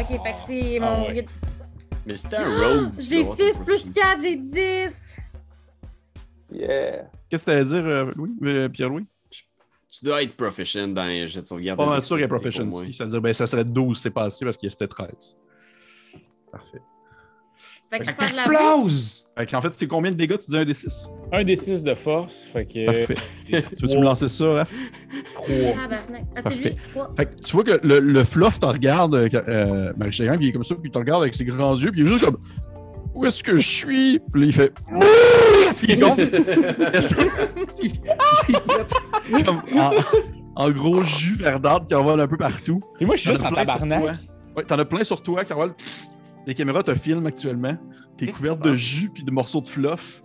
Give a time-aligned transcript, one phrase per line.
[0.00, 1.08] Ok, fait que c'est Ah mon.
[1.08, 1.26] ouais.
[2.06, 2.92] Mais c'était un rogue.
[2.98, 3.92] J'ai ça, 6 plus proficiency.
[3.92, 5.16] 4, j'ai 10.
[6.52, 7.10] Yeah.
[7.28, 8.30] Qu'est-ce que t'allais dire, euh, Louis?
[8.44, 9.06] Euh, Pierre-Louis?
[9.90, 11.78] Tu dois être proficient dans les jets de sauvegarde.
[11.78, 12.92] Pas mal sûr qu'il y a dextérité pour proficiency.
[12.96, 15.36] Ça veut dire, ben, ça serait 12, c'est passé parce qu'il c'était 13.
[16.52, 16.80] Parfait.
[17.90, 18.88] Fait que je Fait que perds la!
[19.38, 20.36] Fait qu'en fait, c'est combien de dégâts?
[20.38, 21.08] Tu dis un des 6?
[21.32, 22.84] Un des 6 de force, fait que.
[22.86, 23.14] Parfait.
[23.46, 24.70] Tu veux-tu me lancer ça, Raph?
[25.34, 25.46] 3.
[25.48, 26.00] Tabarnak.
[26.12, 26.56] Ah, c'est Parfait.
[26.70, 26.76] lui.
[26.92, 27.12] 3.
[27.16, 30.48] Fait que tu vois que le, le fluff te regarde, euh, euh, Chagrin, puis il
[30.48, 32.24] est comme ça, puis il te regarde avec ses grands yeux, puis il est juste
[32.24, 32.36] comme
[33.14, 34.18] Où est-ce que je suis?
[34.32, 34.72] Puis là, il fait
[35.76, 36.28] Puis il gonfle.
[37.82, 37.92] il,
[38.48, 38.54] il
[39.36, 39.92] jette comme en,
[40.64, 42.80] en gros jus verdâtre qui envole un peu partout.
[43.00, 44.16] Et moi, je suis juste en as plein sur tabarnak.
[44.56, 45.74] Ouais, t'en as plein sur toi, qui envolent.
[46.48, 47.76] Les caméras te filment actuellement.
[48.16, 50.22] T'es couverte de jus puis de morceaux de fluff.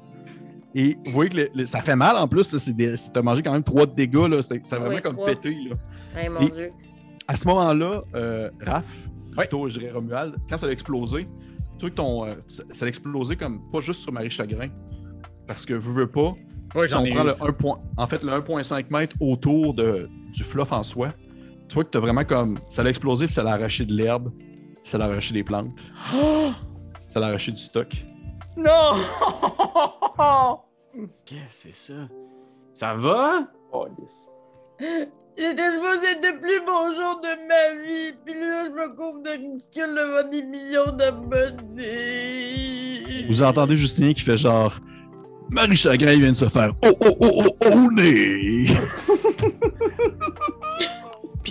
[0.73, 2.49] Et vous voyez que le- le- ça fait mal en plus.
[3.13, 4.27] T'as mangé quand même 3 de dégâts.
[4.27, 5.49] Là, c'est, ça a vraiment Oui, comme pété.
[5.69, 5.75] Là.
[6.19, 6.71] Hey, mon Et- dieu.
[7.27, 8.83] À ce moment-là, euh, Raph,
[9.37, 9.43] Ouais.
[9.45, 11.27] plutôt je dirais Romuald, quand ça a explosé,
[11.77, 14.69] tu vois que ton, euh, ça a explosé comme pas juste sur Marie Chagrin.
[15.47, 16.33] Parce que veux, veux pas,
[16.75, 17.27] Ouais, si on prend eu.
[17.27, 21.09] le 1 point, en fait, le 1.5 mètres autour de, du fluff en soi,
[21.67, 22.57] tu vois que t'as vraiment comme.
[22.69, 24.31] Ça l'a explosé puis ça l'a arraché de l'herbe,
[24.83, 25.79] ça l'a arraché des plantes,
[27.09, 27.93] ça l'a arraché du stock.
[28.55, 28.95] Non!
[31.25, 32.07] Qu'est-ce que c'est ça?
[32.71, 33.47] Ça va?
[33.71, 34.29] Oh, yes.
[35.35, 39.21] J'étais supposé être le plus beau jour de ma vie, puis là, je me couvre
[39.23, 42.43] de ridicule devant des millions d'abonnés.
[43.27, 44.79] Vous entendez Justin qui fait genre.
[45.49, 48.65] Marie Chagrin vient de se faire oh oh oh oh oh nez!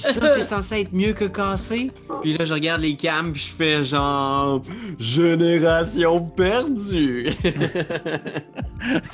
[0.03, 1.91] Ça, c'est censé être mieux que cassé.
[2.23, 4.63] Puis là, je regarde les cams, puis je fais genre.
[4.99, 7.29] Génération perdue.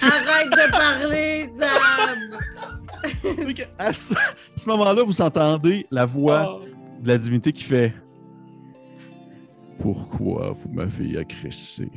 [0.00, 2.18] Arrête de parler, Sam!
[3.78, 4.14] À ce,
[4.66, 6.60] moment-là, vous entendez la voix
[7.02, 7.94] de la divinité qui fait
[9.80, 11.88] Pourquoi vous m'avez agressé?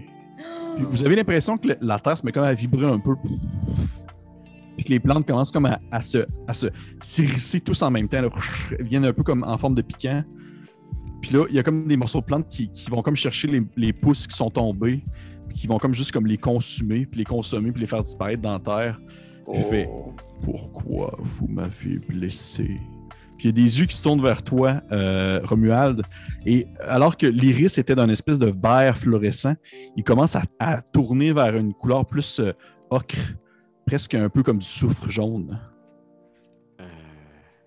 [0.76, 3.16] Puis Vous avez l'impression que le- la terre se met comme à vibrer un peu.
[4.76, 6.68] Puis que les plantes commencent comme à, à se à se
[7.02, 8.22] s'hérisser tous en même temps.
[8.22, 8.30] Là.
[8.78, 10.24] Elles viennent un peu comme en forme de piquant.
[11.22, 13.48] Puis là, il y a comme des morceaux de plantes qui, qui vont comme chercher
[13.48, 15.04] les, les pousses qui sont tombés.
[15.50, 18.42] Puis qui vont comme juste comme les consumer, puis les consommer, puis les faire disparaître
[18.42, 19.00] dans la terre.
[19.54, 20.14] Il fait Oh.
[20.42, 22.80] pourquoi vous m'avez blessé?
[23.38, 26.04] Puis il y a des yeux qui se tournent vers toi, euh, Romuald.
[26.46, 29.56] Et alors que l'iris était d'un espèce de vert fluorescent,
[29.98, 32.54] il commence à, à tourner vers une couleur plus euh,
[32.92, 33.18] ocre,
[33.92, 35.60] presque un peu comme du soufre jaune.
[36.80, 36.86] Euh,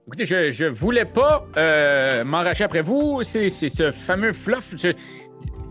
[0.07, 3.23] Écoutez, je, je voulais pas euh, m'enracher après vous.
[3.23, 4.73] C'est ce fameux fluff.
[4.75, 4.89] Je,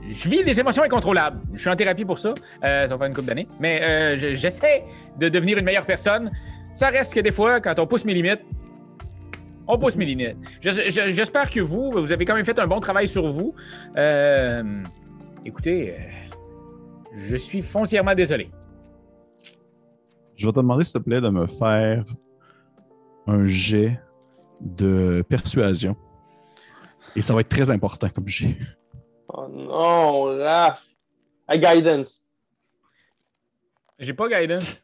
[0.08, 1.42] je vis des émotions incontrôlables.
[1.56, 2.36] Je suis en thérapie pour ça.
[2.64, 3.48] Euh, ça va faire une couple d'années.
[3.60, 4.84] Mais euh, je- j'essaie
[5.18, 6.30] de devenir une meilleure personne.
[6.76, 8.42] Ça reste que des fois, quand on pousse mes limites,
[9.68, 10.38] on pousse mes limites.
[10.62, 13.56] Je- je- J'espère que vous, vous avez quand même fait un bon travail sur vous.
[13.98, 14.84] Euh,
[15.46, 15.96] écoutez,
[17.16, 18.52] je suis foncièrement désolé.
[20.36, 22.04] Je vais te demander, s'il te plaît, de me faire
[23.28, 24.00] un jet
[24.60, 25.96] de persuasion.
[27.16, 28.58] Et ça va être très important comme jet.
[29.28, 30.86] Oh non, Raph.
[31.48, 32.24] A guidance.
[34.00, 34.82] J'ai pas guidance.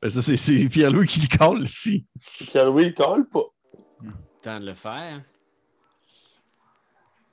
[0.00, 2.06] Ben, Ça, c'est- c'est Pierre-Louis qui le colle ici.
[2.38, 3.44] Pierre-Louis, le colle pas.
[4.42, 5.22] Temps de le faire.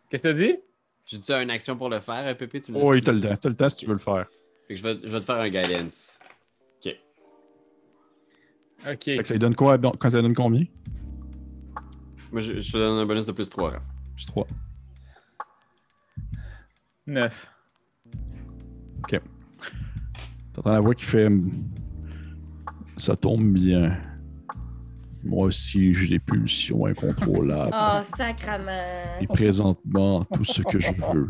[0.09, 0.57] Qu'est-ce que t'as dit?
[1.05, 2.61] J'ai-tu une action pour le faire, Pépé?
[2.61, 3.35] Tu me Oui, t'as le temps.
[3.35, 4.27] T'as le temps si tu veux le faire.
[4.67, 6.19] Fait que je vais, je vais te faire un guidance.
[8.85, 9.03] OK.
[9.03, 9.77] Fait que ça lui donne quoi?
[9.77, 10.63] donc, Quand ça lui donne combien?
[12.31, 13.73] Moi, je, je te donne un bonus de plus 3.
[14.15, 14.47] Juste 3.
[17.07, 17.51] 9.
[20.53, 21.29] T'entends la voix qui fait
[22.97, 23.97] Ça tombe bien.
[25.23, 27.73] Moi aussi, j'ai des pulsions incontrôlables.
[27.73, 29.21] Oh, sacrament.
[29.21, 31.29] Et présentement, tout ce que je veux,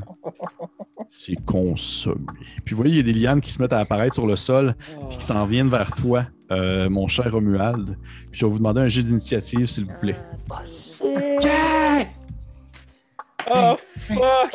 [1.10, 2.26] c'est consommer.
[2.64, 4.36] Puis vous voyez, il y a des lianes qui se mettent à apparaître sur le
[4.36, 4.76] sol,
[5.10, 7.98] puis qui s'en viennent vers toi, euh, mon cher Romuald.
[8.32, 10.16] Puis je vais vous demander un jet d'initiative, s'il vous plaît.
[13.52, 14.52] Oh, fuck!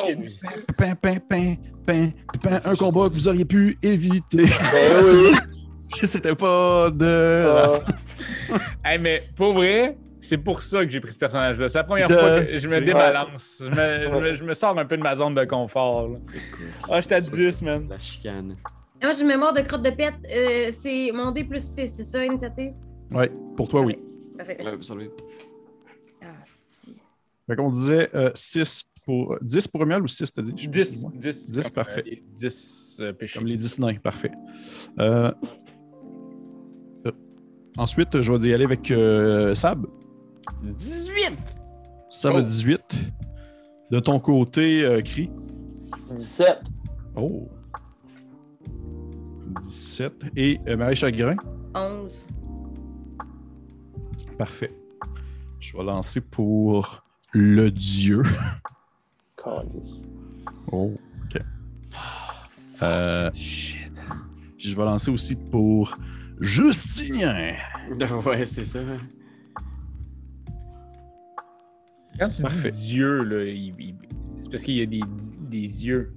[0.77, 1.55] Pin, pin, pin,
[1.85, 2.09] pin,
[2.41, 4.45] pin, un combat que vous auriez pu éviter.
[4.45, 5.35] Ben oui.
[6.03, 7.45] C'était pas de.
[7.47, 7.79] Ah.
[8.83, 11.67] Hey, mais pour vrai, c'est pour ça que j'ai pris ce personnage-là.
[11.67, 13.57] C'est la première Je fois que je me débalance.
[13.63, 16.09] Je me, je me- je me sors un peu de ma zone de confort.
[16.09, 16.19] là.
[16.89, 17.87] Ah, j'étais à 10, man.
[17.89, 18.55] La chicane.
[19.01, 20.13] Moi, j'ai une mémoire de crotte de pète.
[20.35, 22.73] Euh, c'est mon D plus 6, c'est ça, initiative?
[23.11, 23.97] Ouais, pour toi, oui.
[24.37, 25.09] Parfait, salut.
[26.21, 26.27] Ah,
[26.77, 26.99] si.
[27.47, 29.37] Fait qu'on disait 6 pour.
[29.41, 30.53] 10 pour Romuald ou 6, t'as dit?
[30.53, 31.05] 10.
[31.13, 31.99] 10, 10, comme, parfait.
[32.05, 33.37] euh, les 10 euh, péchés.
[33.39, 34.31] Comme les 10 nains, parfait.
[34.99, 35.31] Euh,
[37.05, 37.11] euh,
[37.77, 39.85] ensuite, je vais y aller avec euh, Sab.
[40.63, 41.37] 18!
[42.09, 42.37] Sab Oh.
[42.37, 42.81] a 18.
[43.91, 45.29] De ton côté, euh, Cri?
[46.15, 46.59] 17.
[47.15, 47.47] Oh.
[49.61, 50.13] 17.
[50.35, 51.35] Et euh, Marie Chagrin?
[51.73, 52.25] 11.
[54.37, 54.71] Parfait.
[55.59, 58.23] Je vais lancer pour le dieu.
[59.41, 60.05] Calice.
[60.71, 60.93] Oh,
[61.25, 61.41] ok.
[62.81, 63.91] Euh, Shit.
[64.57, 65.97] puis je vais lancer aussi pour
[66.39, 67.53] Justinien.
[68.25, 68.79] Ouais, c'est ça.
[72.19, 72.69] Quand tu Parfait.
[72.69, 73.95] dis Dieu, là, il- il-
[74.39, 75.01] c'est parce qu'il y a des,
[75.49, 76.13] des yeux.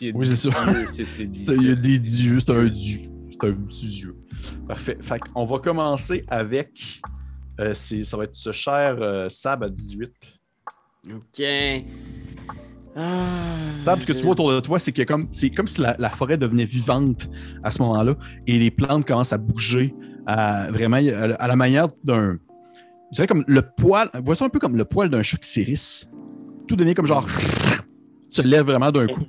[0.00, 1.54] Y a Oui, des c'est ça.
[1.54, 3.00] Il y a des dieux, c'est un dieu.
[3.30, 4.16] C'est un petit dieu.
[4.66, 4.98] Parfait.
[5.00, 7.00] Fait on va commencer avec.
[7.60, 10.10] euh, c'est- ça va être ce cher euh, Sab à 18.
[11.12, 11.42] Ok.
[12.96, 15.80] Ah, Sab, ce que tu vois autour de toi, c'est que comme, c'est comme si
[15.80, 17.28] la, la forêt devenait vivante
[17.62, 18.14] à ce moment-là
[18.46, 19.94] et les plantes commencent à bouger
[20.26, 22.38] à, vraiment à la manière d'un.
[23.10, 24.10] Je dirais comme le poil.
[24.22, 26.08] Vois ça un peu comme le poil d'un chat qui.
[26.66, 27.26] Tout devient comme genre.
[28.30, 29.24] Tu te lèves vraiment d'un coup.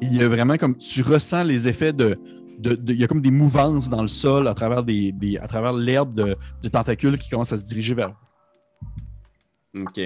[0.00, 0.76] Il y a vraiment comme.
[0.76, 2.18] Tu ressens les effets de.
[2.58, 5.12] de- il y a comme des mouvances dans le sol à travers, des,
[5.48, 9.82] travers l'herbe de, tentacules qui commencent à se diriger vers vous.
[9.82, 10.00] Ok.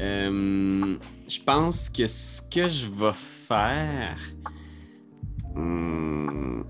[0.00, 0.96] Euh,
[1.28, 4.18] je pense que ce que je vais faire.
[5.54, 6.62] Hmm,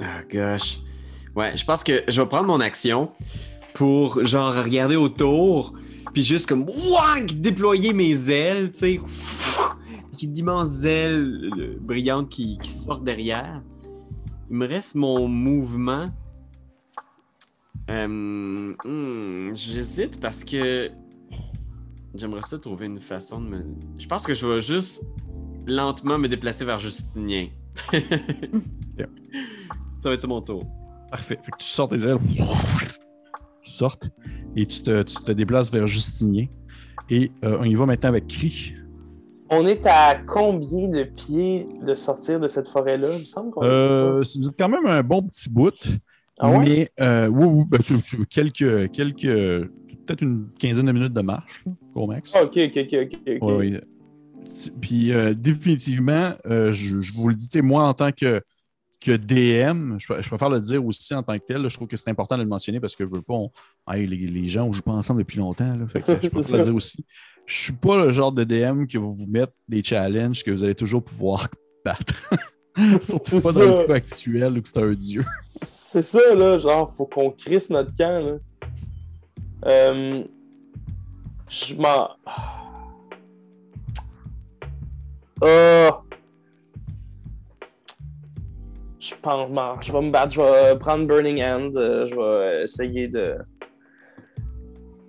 [0.00, 0.78] Ah, gosh.
[1.34, 3.10] Ouais, je pense que je vais prendre mon action
[3.74, 5.72] pour, genre, regarder autour,
[6.12, 9.00] puis juste comme, wouang, déployer mes ailes, tu sais.
[10.16, 13.62] Qui d'immenses ailes euh, brillantes qui, qui sortent derrière.
[14.50, 16.06] Il me reste mon mouvement.
[17.88, 20.90] Euh, hmm, J'hésite parce que
[22.14, 23.64] j'aimerais ça trouver une façon de me.
[23.98, 25.02] Je pense que je vais juste
[25.66, 27.48] lentement me déplacer vers Justinien.
[27.92, 27.98] Ça
[30.08, 30.64] va être mon tour.
[31.12, 31.38] Parfait.
[31.42, 32.16] Fait que tu sors tes ailes.
[32.34, 32.44] Ils
[33.70, 34.10] sortent.
[34.56, 36.46] Et tu te, tu te déplaces vers Justinien.
[37.10, 38.74] Et euh, on y va maintenant avec Cri.
[39.50, 43.08] On est à combien de pieds de sortir de cette forêt-là?
[43.12, 45.74] Il me semble Euh, vous êtes quand même un bon petit bout.
[46.38, 46.58] Ah ouais?
[46.58, 51.20] Mais euh, oui, oui, ben, tu, tu- quelques, quelques, peut-être une quinzaine de minutes de
[51.20, 51.62] marche,
[51.94, 52.32] gros max.
[52.34, 53.42] Ah, ok, ok, ok, ok.
[53.42, 53.80] Ouais.
[54.54, 58.40] Tu- Puis euh, définitivement, euh, je, je vous le dis, moi en tant que,
[59.04, 61.62] que DM, je, je préfère le dire aussi en tant que tel.
[61.62, 63.34] là, je trouve que c'est important de le mentionner parce que je veux pas.
[63.34, 63.50] on-
[63.90, 65.76] hey, les, les gens ne jouent pas ensemble depuis longtemps.
[65.76, 67.04] Là, fait que je préfère le dire aussi.
[67.44, 70.62] Je suis pas le genre de DM qui va vous mettre des challenges que vous
[70.64, 71.48] allez toujours pouvoir
[71.84, 72.14] battre.
[73.02, 75.22] Surtout pas dans le coup actuel où c'est un dieu.
[75.50, 78.36] C'est ça, là, genre, faut qu'on crisse notre camp, là.
[79.66, 80.24] Euh,
[81.48, 82.08] je m'en...
[85.44, 86.02] Ah!
[89.02, 92.62] Je pense, bon, je vais me battre, je vais prendre Burning Hand, euh, je vais
[92.62, 93.34] essayer de...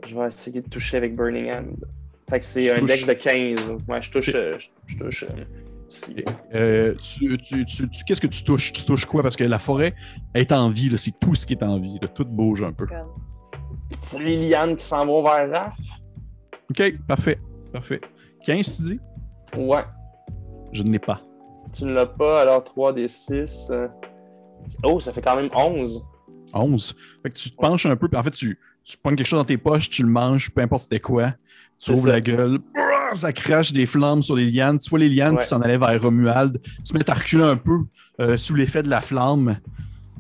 [0.06, 1.86] Je vais essayer de toucher avec Burning Hand.
[2.28, 3.06] Fait que c'est un touches.
[3.06, 3.78] dex de 15.
[3.88, 4.32] Ouais, je touche...
[4.34, 5.24] euh, Je, je touche...
[5.26, 5.44] euh.
[6.56, 8.74] Euh, tu, tu- tu- tu- Qu'est-ce que tu touches?
[8.74, 9.22] Tu touches quoi?
[9.22, 9.94] Parce que la forêt
[10.34, 12.00] est en vie, c'est tout ce qui est en vie.
[12.02, 12.88] là, Tout bouge un peu.
[14.18, 15.78] Les lianes qui s'en vont vers Raph.
[16.72, 17.38] OK, parfait.
[17.72, 18.02] Parfait.
[18.44, 19.00] 15, tu dis?
[19.56, 19.84] Ouais.
[20.72, 21.22] Je n'ai pas.
[21.74, 23.72] Tu ne l'as pas, alors 3 des 6.
[24.84, 26.06] Oh, ça fait quand même 11.
[26.54, 26.96] 11.
[27.24, 29.40] Fait que tu te penches un peu, puis en fait, tu, tu prends quelque chose
[29.40, 31.34] dans tes poches, tu le manges, peu importe c'était quoi.
[31.80, 32.12] Tu ouvres ça.
[32.12, 32.60] la gueule,
[33.16, 34.78] ça crache des flammes sur les lianes.
[34.78, 35.42] Tu vois les lianes Ouais.
[35.42, 36.62] qui s'en allaient vers Romuald.
[36.64, 37.80] Tu te mets à reculer un peu
[38.22, 39.58] euh, sous l'effet de la flamme,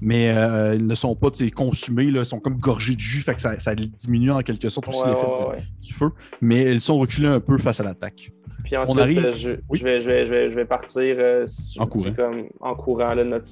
[0.01, 3.35] mais euh, ils ne sont pas consumés, là, ils sont comme gorgés de jus, fait
[3.35, 5.63] que ça, ça diminue en quelque sorte aussi Ouais, l'effet ouais, de- ouais.
[5.81, 6.09] du feu,
[6.41, 8.31] mais ils sont reculés un peu face à l'attaque.
[8.63, 9.25] Puis ensuite, arrive.
[9.25, 9.79] euh, je, Oui.
[9.79, 11.45] je vais, je, vais, je, vais, je vais partir euh,
[11.79, 12.13] En courant.
[12.13, 13.47] Comme, en courant, là, notre,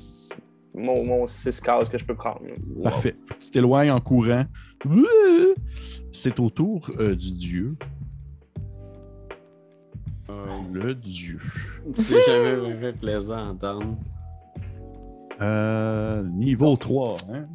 [0.74, 2.42] mon, mon 6 cases que je peux prendre.
[2.76, 2.84] Wow.
[2.84, 3.16] Parfait.
[3.42, 4.46] Tu t'éloignes en courant.
[6.12, 7.76] C'est au tour euh, du dieu.
[10.30, 11.40] Euh, le dieu.
[11.94, 13.98] C'est jamais plaisant à entendre.
[15.42, 17.16] Euh, niveau 3.
[17.34, 17.46] Hein?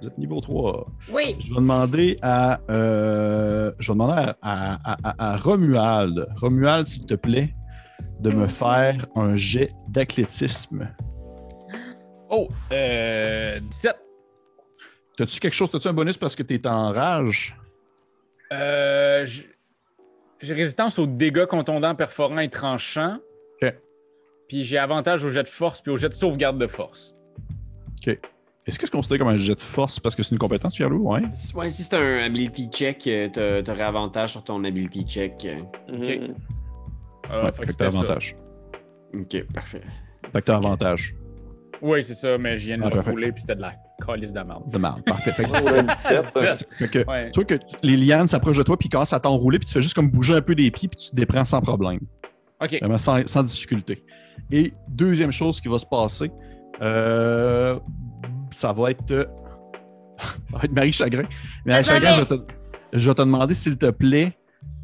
[0.00, 0.86] Vous êtes niveau 3.
[1.12, 1.36] Oui.
[1.40, 2.60] Je vais demander à.
[2.70, 6.26] euh, je vais demander à, à- à- à Romuald.
[6.36, 7.54] Romuald, s'il te plaît,
[8.20, 10.88] de me faire un jet d'athlétisme.
[12.28, 13.96] Oh, euh, 17.
[15.16, 15.70] T'as-tu quelque chose?
[15.70, 17.56] T'as-tu un bonus parce que t'es en rage?
[18.52, 19.24] Euh,
[20.40, 23.18] j'ai résistance aux dégâts contondants, perforants et tranchants.
[24.54, 24.60] Ok.
[24.60, 27.14] Puis j'ai avantage au jet de force puis au jet de sauvegarde de force.
[28.66, 31.10] Est-ce que c'est considéré comme un jet de force parce que c'est une compétence, Pierre-Loup?
[31.12, 31.20] Ouais.
[31.34, 35.44] Si- Ouais, si c'est un ability check, euh, t'a- t'aurais avantage sur ton ability check.
[35.44, 35.56] euh.
[35.92, 36.00] Mhm.
[36.00, 36.08] Ok.
[37.30, 37.98] Euh, Ouais, fait que fait que c'était t'as ça.
[37.98, 38.36] avantage.
[39.14, 39.80] Ok, parfait.
[40.32, 41.14] Fait que t'as avantage.
[41.82, 43.10] Oui, c'est ça, mais je viens de Ah, le parfait.
[43.10, 43.74] rouler puis c'était de la
[44.06, 44.70] Calice de merde.
[44.70, 45.02] de merde.
[45.04, 45.32] Parfait.
[45.32, 46.66] Fait que On a 17.
[46.78, 47.30] Fait que Ouais.
[47.32, 49.82] tu vois que les lianes s'approchent de toi puis commencent à t'enrouler puis tu fais
[49.82, 52.00] juste comme bouger un peu des pieds puis tu te déprends sans problème.
[52.62, 52.78] Ok.
[52.80, 54.02] Vraiment sans, sans difficulté.
[54.50, 56.30] Et deuxième chose qui va se passer,
[56.82, 57.78] euh,
[58.50, 59.24] ça va être, euh,
[60.18, 61.24] ça va être Marie Chagrin.
[61.64, 62.00] Marie Désolé.
[62.00, 62.52] Chagrin, je vais, te,
[62.92, 64.32] je vais te demander s'il te plaît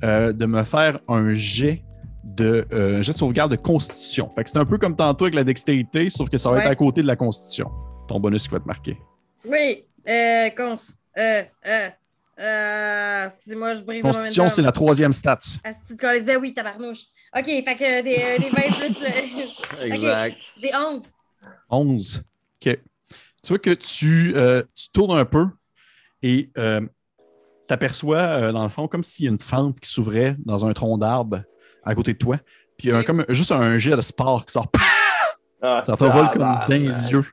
[0.03, 1.85] euh, de me faire un jet
[2.25, 4.31] de, un jet de sauvegarde de constitution.
[4.31, 6.63] Fait que c'est un peu comme tantôt avec la dextérité, sauf que ça va Ouais.
[6.63, 7.71] être à côté de la constitution.
[8.09, 8.99] Ton bonus qui va être marqué.
[9.47, 10.75] Oui, euh, cons.
[11.19, 11.43] Euh,
[12.41, 15.39] euh, euh, excusez-moi, je brise Constitution, c'est la troisième stat.
[15.65, 17.05] Asti de de oui, tabarnouche.
[17.37, 19.01] OK, fait que des, euh, des 20 plus.
[19.81, 20.37] le- Exact.
[20.61, 21.03] J'ai 11.
[21.69, 22.23] 11.
[22.67, 22.79] OK.
[23.43, 25.47] Tu vois que tu, euh, tu tournes un peu
[26.23, 26.91] et tu
[27.69, 30.99] aperçois, dans le fond, comme s'il y a une fente qui s'ouvrait dans un tronc
[30.99, 31.43] d'arbre
[31.85, 32.37] à côté de toi.
[32.77, 34.67] Puis il y a comme juste un jet de sport qui sort.
[35.63, 37.25] Ah, Ça t'envole comme dans les yeux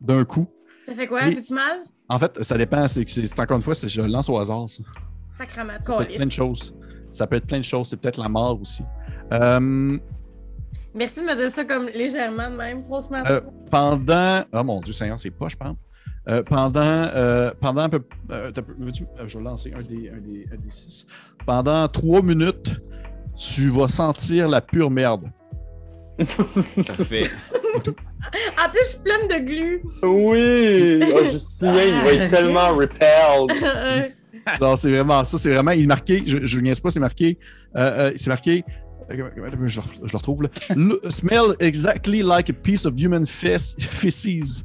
[0.00, 0.46] d'un coup.
[0.86, 1.28] Ça fait quoi?
[1.30, 1.84] J'ai-tu mal?
[2.08, 2.86] En fait, ça dépend.
[2.88, 4.68] C'est, encore une fois, je le lance au hasard.
[4.68, 4.82] Ça.
[5.38, 6.74] Sacrement, Ça peut être plein de choses.
[7.10, 7.88] Ça peut être plein de choses.
[7.88, 8.82] C'est peut-être la mort aussi.
[9.32, 9.98] Euh,
[10.94, 13.24] Merci de me dire ça comme légèrement de même, trop smart.
[13.28, 14.42] Euh, pendant.
[14.54, 15.76] Oh mon Dieu, Seigneur, c'est pas, je pense.
[16.28, 18.02] Euh, pendant, euh, pendant un peu.
[18.30, 21.06] je vais lancer un des, un, des, un des six.
[21.44, 22.80] Pendant trois minutes,
[23.36, 25.30] tu vas sentir la pure merde.
[26.18, 27.30] Parfait.
[28.58, 29.82] En plus, je suis pleine de glu.
[30.02, 31.12] Oui!
[31.14, 34.12] Oh, Justin, il va être tellement repelled.
[34.60, 35.38] Non, c'est vraiment ça.
[35.38, 35.72] C'est vraiment.
[35.72, 36.22] Il est marqué.
[36.24, 37.36] Je ne niaise pas, c'est marqué.
[37.76, 38.64] euh, euh, c'est marqué.
[39.10, 40.48] euh, Je le, je le retrouve là.
[41.10, 44.64] Smell exactly like a piece of human feces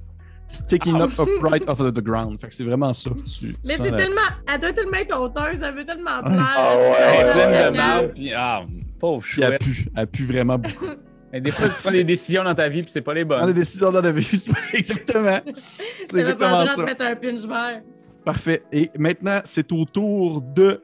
[0.50, 2.40] sticking up upright off of the ground.
[2.40, 3.10] Fait que c'est vraiment ça.
[3.26, 4.22] Tu- tu Mais c'est la- tellement.
[4.54, 6.56] Elle doit tellement être honteuse, elle veut tellement plaire.
[6.58, 8.64] Ah ouais, Elle est pleine de merde, puis ah,
[9.00, 9.88] pauvre Puis elle pue.
[9.96, 10.86] Elle pue vraiment beaucoup.
[11.32, 13.46] Mais des fois, tu prends des décisions dans ta vie, puis c'est pas les bonnes.
[13.48, 14.24] des décisions dans la vie.
[14.38, 15.40] c'est pas- Exactement.
[16.04, 16.82] C'est J'avais pas exactement le droit ça.
[16.82, 17.82] de mettre un pinch vert.
[18.26, 18.64] Parfait.
[18.72, 20.84] Et maintenant, c'est au tour de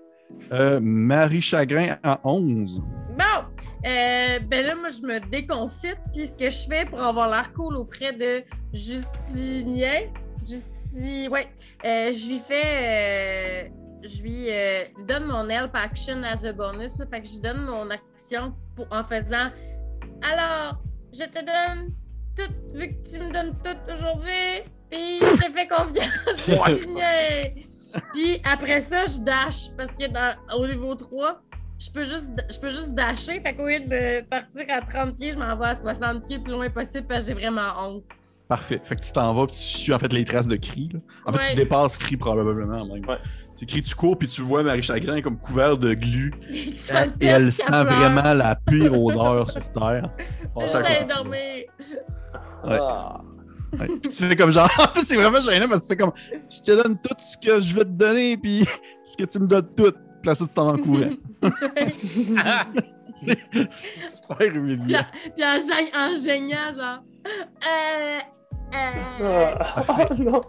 [0.54, 2.80] euh, Marie Chagrin à 11.
[2.80, 3.24] Bon,
[3.86, 5.98] euh, ben là, moi, je me déconfite.
[6.13, 10.01] Puis ce que je fais pour avoir l'air cool auprès de Justinien,
[10.46, 11.27] Justi...
[11.30, 11.48] ouais,
[11.86, 13.70] euh, je lui fais, euh,
[14.04, 16.98] je lui euh, donne mon help action as a bonus.
[16.98, 17.06] là.
[17.12, 19.50] fait que je donne mon action pour, en faisant,
[20.21, 20.77] alors,
[21.13, 21.93] je te donne
[22.36, 27.63] tout, vu que tu me donnes tout aujourd'hui, puis je te fais confiance, Justinien.
[28.13, 31.41] Puis après ça, je dash, parce que dans, au niveau 3,
[31.79, 33.39] je peux juste je peux juste dasher.
[33.39, 36.38] Fait qu'au lieu de me partir à 30 pieds, je m'en vais à 60 pieds
[36.38, 38.03] le plus loin possible parce que j'ai vraiment honte.
[38.47, 38.79] Parfait.
[38.83, 40.89] Fait que tu t'en vas, puis tu suis en fait les traces de cri.
[40.93, 41.00] là.
[41.25, 41.50] En fait, Ouais.
[41.51, 43.05] tu dépasses cri probablement même.
[43.07, 43.17] Ouais.
[43.58, 46.32] Tu cries, tu cours, puis tu vois Marie Chagrin comme couvert de glu.
[46.52, 46.74] Il
[47.22, 47.86] Et elle sent pleure.
[47.86, 50.10] vraiment la pire odeur sur Terre.
[50.56, 51.64] De dormir.
[52.64, 52.78] Ouais.
[52.80, 53.22] Ah.
[53.80, 53.88] Ouais.
[54.02, 54.70] Puis tu fais comme genre.
[54.80, 56.14] En plus, c'est vraiment gênant parce que tu fais comme.
[56.50, 58.66] Je te donne tout ce que je veux te donner, puis
[59.04, 59.92] ce que tu me donnes tout.
[59.92, 61.10] Puis là, ça, tu t'en vas en courant.
[63.16, 65.00] C'est c'est super humiliant.
[65.36, 65.58] Puis en,
[66.00, 67.04] en geignant, genre.
[67.26, 68.20] Euh.
[69.22, 69.56] Euh.
[69.60, 70.06] Ah.
[70.18, 70.42] non.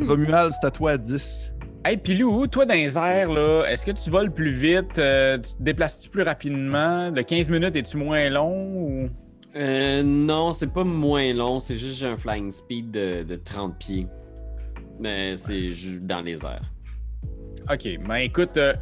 [0.00, 1.52] Romuald, c'est à toi à 10.
[1.88, 4.98] Hey, Pilou, toi, dans les airs, là, est-ce que tu voles plus vite?
[4.98, 7.10] euh, tu te déplaces-tu plus rapidement?
[7.10, 8.74] Le 15 minutes, es-tu moins long?
[8.74, 9.08] Ou...
[9.54, 13.78] Euh, non, c'est pas moins long, c'est juste j'ai un flying speed de, de 30
[13.78, 14.08] pieds.
[14.98, 16.72] Mais c'est ju- dans les airs.
[17.72, 17.86] OK.
[18.08, 18.74] Ben écoute, euh,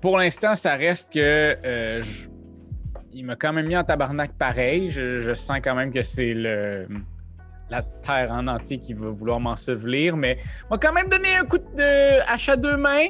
[0.00, 1.18] pour l'instant, ça reste que.
[1.64, 2.28] euh, je-
[3.12, 4.90] Il m'a quand même mis en tabarnak pareil.
[4.92, 6.86] Je, je sens quand même que c'est le.
[7.70, 11.44] La terre en entier qui va vouloir m'ensevelir, mais on va quand même donner un
[11.44, 13.06] coup de hache à deux mains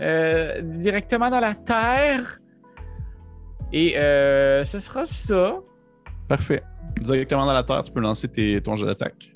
[0.00, 2.38] euh, directement dans la terre.
[3.72, 5.58] Et euh, ce sera ça.
[6.28, 6.62] Parfait.
[7.00, 9.32] Directement dans la terre, tu peux lancer tes, ton jeu d'attaque.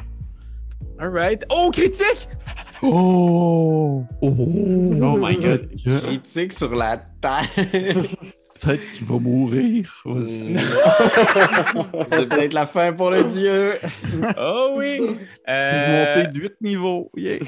[0.98, 1.44] Alright.
[1.50, 2.28] Oh, critique!
[2.82, 4.04] Oh!
[4.20, 4.28] Oh!
[4.28, 5.68] Oh my god!
[5.84, 7.48] Critique sur la terre!
[8.64, 10.02] Peut-être qu'il va mourir.
[10.04, 10.56] Vas-y.
[12.06, 13.74] c'est peut-être la fin pour le dieu!
[14.38, 15.00] Oh oui!
[15.48, 16.06] Euh...
[16.14, 17.10] Monter de 8 niveaux.
[17.16, 17.38] Yeah.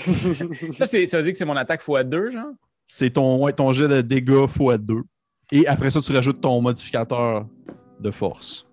[0.75, 2.46] ça, c'est- ça veut dire que c'est mon attaque x2, genre?
[2.85, 5.02] C'est ton, ouais, ton jet de dégâts x2.
[5.52, 7.46] Et après ça, tu rajoutes ton modificateur
[8.00, 8.66] de force.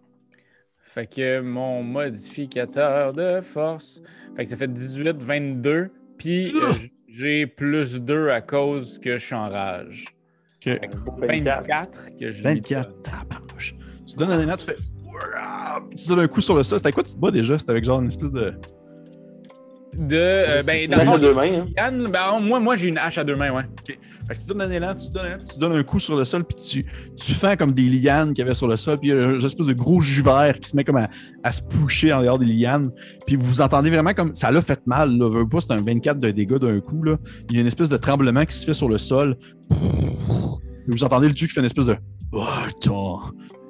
[0.85, 4.01] Fait que mon modificateur de force.
[4.35, 5.91] Fait que ça fait 18, 22.
[6.17, 6.53] Puis
[7.07, 10.05] j'ai plus 2 à cause que je suis en rage.
[10.65, 10.79] OK.
[11.27, 12.89] 24 que je lui 24.
[12.89, 13.01] donne.
[13.01, 13.75] Tabarnouche.
[14.07, 14.77] Tu donnes un élan, tu fais.
[15.95, 16.79] Tu donnes un coup sur le sol.
[16.79, 17.57] C'était quoi tu te bats déjà?
[17.59, 18.53] C'était avec genre une espèce de.
[19.97, 20.15] De.
[20.17, 21.61] euh, ben, dans le à deux mains.
[21.77, 21.91] Hein.
[22.11, 23.63] Ben, moi, moi j'ai une hache à deux mains, ouais.
[24.27, 26.23] Fait que tu donnes un élan, tu donnes, un- tu donnes un coup sur le
[26.23, 26.85] sol, puis tu,
[27.17, 29.21] tu fends comme des lianes qu'il y avait sur le sol, puis il y a
[29.21, 31.09] un espèce de gros jus vert qui se met comme à,
[31.43, 32.89] à se pusher en dehors des lianes.
[33.27, 35.17] Puis vous entendez vraiment comme ça l'a fait mal.
[35.17, 35.29] Là.
[35.29, 37.03] Veux pas, c'est un 24 de dégâts d'un coup.
[37.03, 37.17] Là.
[37.49, 39.35] Il y a une espèce de tremblement qui se fait sur le sol.
[39.71, 39.75] Et
[40.91, 41.97] vous entendez le dieu qui fait une espèce de
[42.31, 42.45] Oh,
[42.81, 43.19] tant,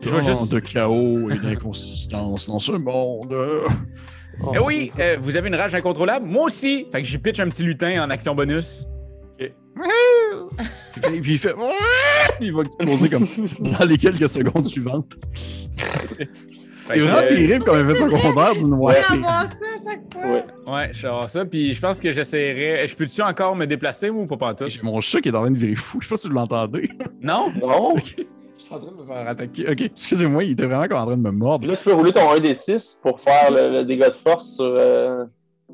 [0.02, 3.36] Je vois tant juste- de chaos et d'inconsistance dans ce monde.
[4.42, 6.26] Oh, Eh oui, euh, vous avez une rage incontrôlable?
[6.26, 6.88] Moi aussi!
[6.92, 8.86] Fait que j'y pitch un petit lutin en action bonus.
[9.38, 11.54] Fait- puis il fait
[12.42, 13.28] Il va exploser comme
[13.80, 15.14] dans les quelques secondes suivantes.
[16.86, 18.94] C'est vraiment euh, terrible comme effet secondaire d'une Je ouais.
[18.96, 20.32] vais avoir ça à chaque fois.
[20.32, 20.46] Ouais.
[20.68, 21.46] Ouais, je vais avoir ça.
[21.46, 22.86] Puis je pense que j'essaierai.
[22.88, 24.68] Je peux-tu encore me déplacer ou pas pas tout?
[24.68, 26.00] J'ai mon chat qui est en train de virer fou.
[26.02, 26.90] Je sais pas si vous l'entendez.
[27.22, 27.54] Non?
[27.62, 27.96] Non.
[28.64, 29.70] Je suis en train de me faire attaquer.
[29.70, 31.68] Ok, excusez-moi, il était vraiment comme en train de me mordre.
[31.68, 35.26] là, tu peux rouler ton 1d6 pour faire le, le dégât de force sur, euh,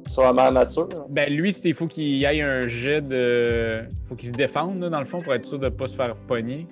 [0.08, 0.88] sur la mère nature.
[1.08, 3.84] Ben lui, c'était- il faut qu'il aille un jet de.
[4.08, 6.16] Faut qu'il se défende, là, dans le fond, pour être sûr de pas se faire
[6.16, 6.68] pogner.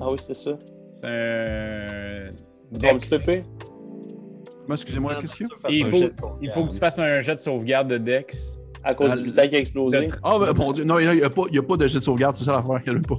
[0.00, 0.58] Ah oui, c'était ça.
[0.90, 2.30] C'est un.
[2.80, 3.42] Pépé.
[4.66, 5.68] Moi, excusez-moi, qu'est-ce qu'il y a?
[5.70, 6.10] Il faut,
[6.42, 8.56] il faut que tu fasses un jet de sauvegarde de Dex.
[8.82, 10.08] À cause Ah, du lutin qui a explosé.
[10.24, 11.98] Ah, ben, mon Dieu, non, il n'y a, pas- il y a pas de jet
[11.98, 13.16] de sauvegarde, c'est ça l'affaire qu'elle a pas.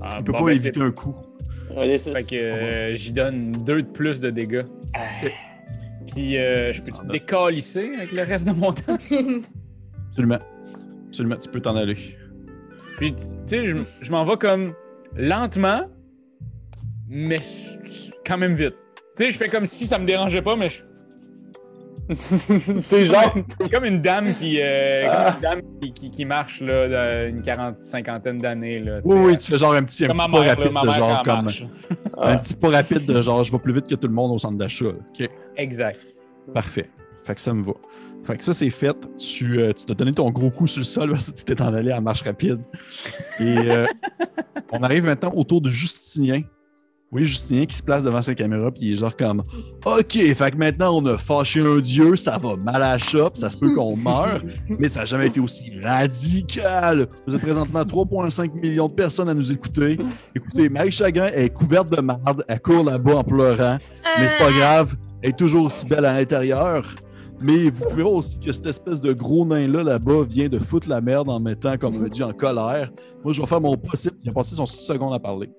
[0.00, 1.14] Ah, Il peut bon, pas ben, éviter un coup.
[1.76, 2.12] Un D6.
[2.12, 4.64] Fait que euh, j'y donne deux de plus de dégâts.
[6.06, 8.98] Puis euh, je peux te décalisser avec le reste de mon temps?
[10.10, 10.38] Absolument.
[11.08, 11.96] Absolument, tu peux t'en aller.
[12.98, 14.74] Puis tu sais, je, je m'en vais comme
[15.16, 15.82] lentement,
[17.08, 17.40] mais
[18.26, 18.74] quand même vite.
[19.16, 20.82] Tu sais, je fais comme si ça me dérangeait pas, mais je
[22.90, 23.34] T'es genre.
[23.70, 25.32] comme une dame qui, euh, Ah.
[25.32, 28.80] comme une dame qui, qui- qui marche là, d'une quarante, cinquantaine d'années.
[28.80, 31.22] Là, Oui, oui, tu fais genre un petit, un petit pas là, rapide de genre
[31.22, 31.48] comme.
[32.18, 34.38] Un petit pas rapide de genre, je vais plus vite que tout le monde au
[34.38, 34.86] centre d'achat.
[35.56, 36.00] Exact.
[36.54, 36.88] parfait.
[37.24, 37.72] Fait que ça me va.
[38.24, 38.96] Fait que ça, c'est fait.
[39.18, 41.60] Tu euh, tu t'as donné ton gros coup sur le sol parce que tu t'es
[41.62, 42.60] en allé à marche rapide.
[43.40, 43.86] Et euh,
[44.72, 46.42] on arrive maintenant autour de Justinien.
[47.12, 49.42] Oui, Justinien qui se place devant sa caméra, puis il est genre comme
[49.84, 53.32] OK, fait que maintenant on a fâché un dieu, ça va mal à la shop,
[53.34, 54.40] ça se peut qu'on meure,
[54.78, 57.06] mais ça n'a jamais été aussi radical.
[57.26, 59.98] Vous êtes présentement 3,5 millions de personnes à nous écouter.
[60.34, 63.76] Écoutez, Marie Chagrin est couverte de marde, elle court là-bas en pleurant,
[64.18, 66.82] mais c'est pas Euh, grave, elle est toujours aussi belle à l'intérieur.
[67.42, 70.88] Mais vous pouvez voir aussi que cette espèce de gros nain-là, là-bas, vient de foutre
[70.88, 72.90] la merde en mettant comme un dieu en colère.
[73.24, 74.16] Moi, je vais faire mon possible.
[74.22, 75.50] Il a passé son 6 secondes à parler.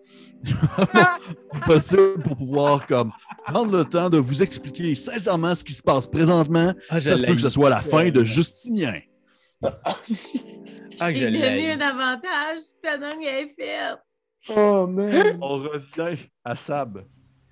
[0.43, 1.19] Je vais faire
[1.53, 3.11] mon possible pour pouvoir comme
[3.45, 6.73] prendre le temps de vous expliquer sincèrement ce qui se passe présentement.
[6.89, 8.99] Ah, je Ça se peut que ce soit la fin de Justinien.
[9.61, 11.71] Ah, Je je l'ai.
[11.71, 13.99] un avantage, faite.
[14.49, 15.37] Oh man.
[15.41, 16.99] On revient à Sab.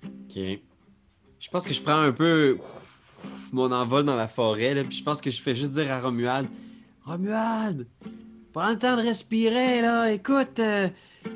[0.04, 0.36] Ok.
[1.38, 2.58] Je pense que je prends un peu
[3.52, 6.00] mon envol dans la forêt, là, puis je pense que je fais juste dire à
[6.00, 6.48] Romuald
[7.04, 7.86] Romuald,
[8.52, 10.10] prends le temps de respirer, là.
[10.12, 10.88] Écoute, euh,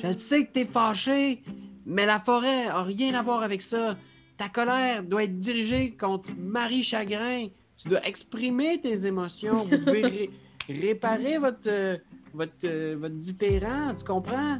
[0.02, 1.42] je le sais que t'es fâché,
[1.84, 3.96] mais la forêt a rien à voir avec ça.
[4.36, 7.48] Ta colère doit être dirigée contre Marie Chagrin.
[7.78, 9.64] Tu dois exprimer tes émotions.
[9.64, 10.30] Vous ré-
[10.68, 11.96] réparer votre, euh,
[12.34, 13.94] votre, euh, votre différent.
[13.98, 14.58] Tu comprends?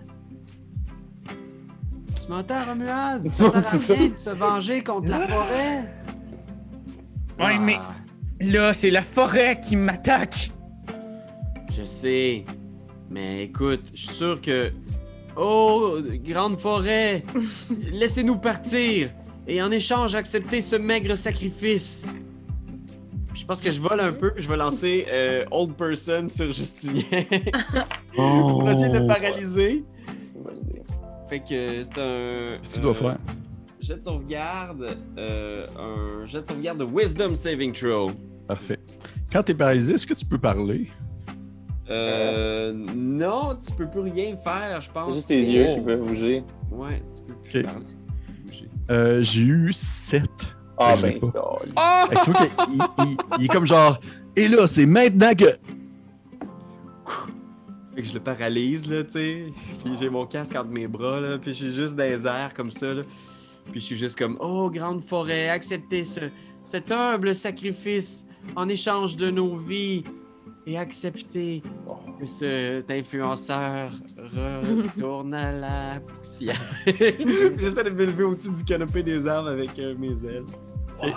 [1.26, 3.30] Tu m'entends, Romuald?
[3.32, 5.94] Ça sert à rien de se venger contre la forêt.
[7.38, 7.94] Ouais, mais Ah,
[8.40, 10.50] là, c'est la forêt qui m'attaque.
[11.76, 12.44] Je sais.
[13.10, 14.72] Mais écoute, je suis sûr que.
[15.36, 17.22] Oh, grande forêt!
[17.92, 19.10] Laissez-nous partir!
[19.46, 22.10] Et en échange, accepter ce maigre sacrifice.
[23.34, 26.50] Je pense que je vole un peu, puis je vais lancer euh, Old Person sur
[26.52, 27.02] Justinien.
[28.18, 29.84] On va essayer de le paralyser.
[30.22, 30.82] C'est une bonne idée.
[31.28, 32.46] Fait que c'est un.
[32.56, 33.18] Qu'est-ce que tu dois euh, faire?
[33.86, 34.96] Jet de sauvegarde.
[35.16, 38.10] euh, un jet de sauvegarde de Wisdom Saving Throw.
[38.48, 38.78] Parfait.
[39.32, 40.88] Quand t'es paralysé, est-ce que tu peux parler?
[41.88, 42.72] Euh.
[42.96, 45.10] Non, tu peux plus rien faire, je pense.
[45.10, 45.74] C'est juste tes yeux Oh.
[45.76, 46.44] qui peuvent bouger.
[46.70, 47.86] Ouais, tu peux plus parler.
[48.90, 50.22] Euh, J'ai eu 7.
[50.78, 51.20] Ah l'ai ben.
[51.30, 51.32] pas.
[51.42, 52.14] oh, Oh!
[52.24, 53.98] Tu vois qu'il il- il- il est comme genre,
[54.36, 55.46] et là, c'est maintenant que.
[57.94, 59.44] Fait que je le paralyse, là, tu sais.
[59.84, 61.38] Puis j'ai mon casque entre mes bras, là.
[61.38, 63.02] Puis je suis juste dans les airs, comme ça, là.
[63.70, 66.20] Puis je suis juste comme, oh, grande forêt, acceptez ce,
[66.64, 70.04] cet humble sacrifice en échange de nos vies.
[70.68, 71.62] Et acceptez
[72.18, 76.60] que cet influenceur retourne à la poussière.
[76.86, 80.44] J'essaie de me lever au-dessus du canopé des arbres avec euh, mes ailes.
[81.02, 81.10] Wow,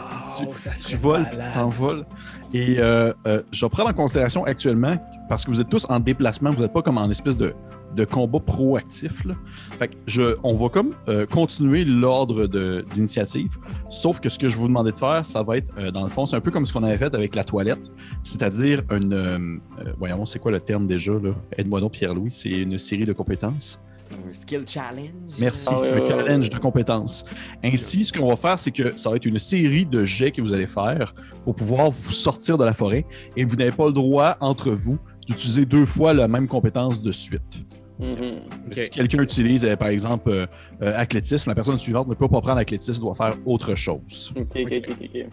[0.56, 1.42] tu serait voles, malade.
[1.42, 2.06] tu t'envoles.
[2.54, 4.98] Et euh, euh, je vais prendre en considération actuellement,
[5.30, 7.54] parce que vous êtes tous en déplacement, vous n'êtes pas comme en espèce de,
[7.96, 9.24] de combat proactif.
[9.26, 9.36] Là.
[9.78, 12.46] Fait que je, on va comme euh, continuer l'ordre
[12.94, 13.58] d'initiative.
[13.90, 16.10] Sauf que ce que je vous demandais de faire, ça va être, euh, dans le
[16.10, 17.92] fond, c'est un peu comme ce qu'on avait fait avec la toilette.
[18.24, 19.14] C'est-à-dire une.
[19.14, 19.38] euh,
[19.80, 21.14] euh, voyons, c'est quoi le terme déjà?
[21.14, 21.32] là?
[21.58, 22.32] Aide-moi donc, Pierre-Louis.
[22.32, 23.80] C'est une série de compétences.
[24.12, 25.12] Un skill challenge.
[25.40, 27.24] Merci, Ah un challenge de compétences.
[27.64, 30.42] Ainsi, ce qu'on va faire, c'est que ça va être une série de jets que
[30.42, 33.06] vous allez faire pour pouvoir vous sortir de la forêt
[33.38, 37.12] et vous n'avez pas le droit, entre vous, d'utiliser deux fois la même compétence de
[37.12, 37.64] suite.
[38.00, 38.40] Mhm.
[38.68, 38.74] Ok.
[38.74, 40.46] Si quelqu'un utilise, euh, par exemple, euh,
[40.82, 44.34] euh, athlétisme, la personne suivante ne peut pas prendre athlétisme, doit faire autre chose.
[44.36, 45.28] Ok, ok,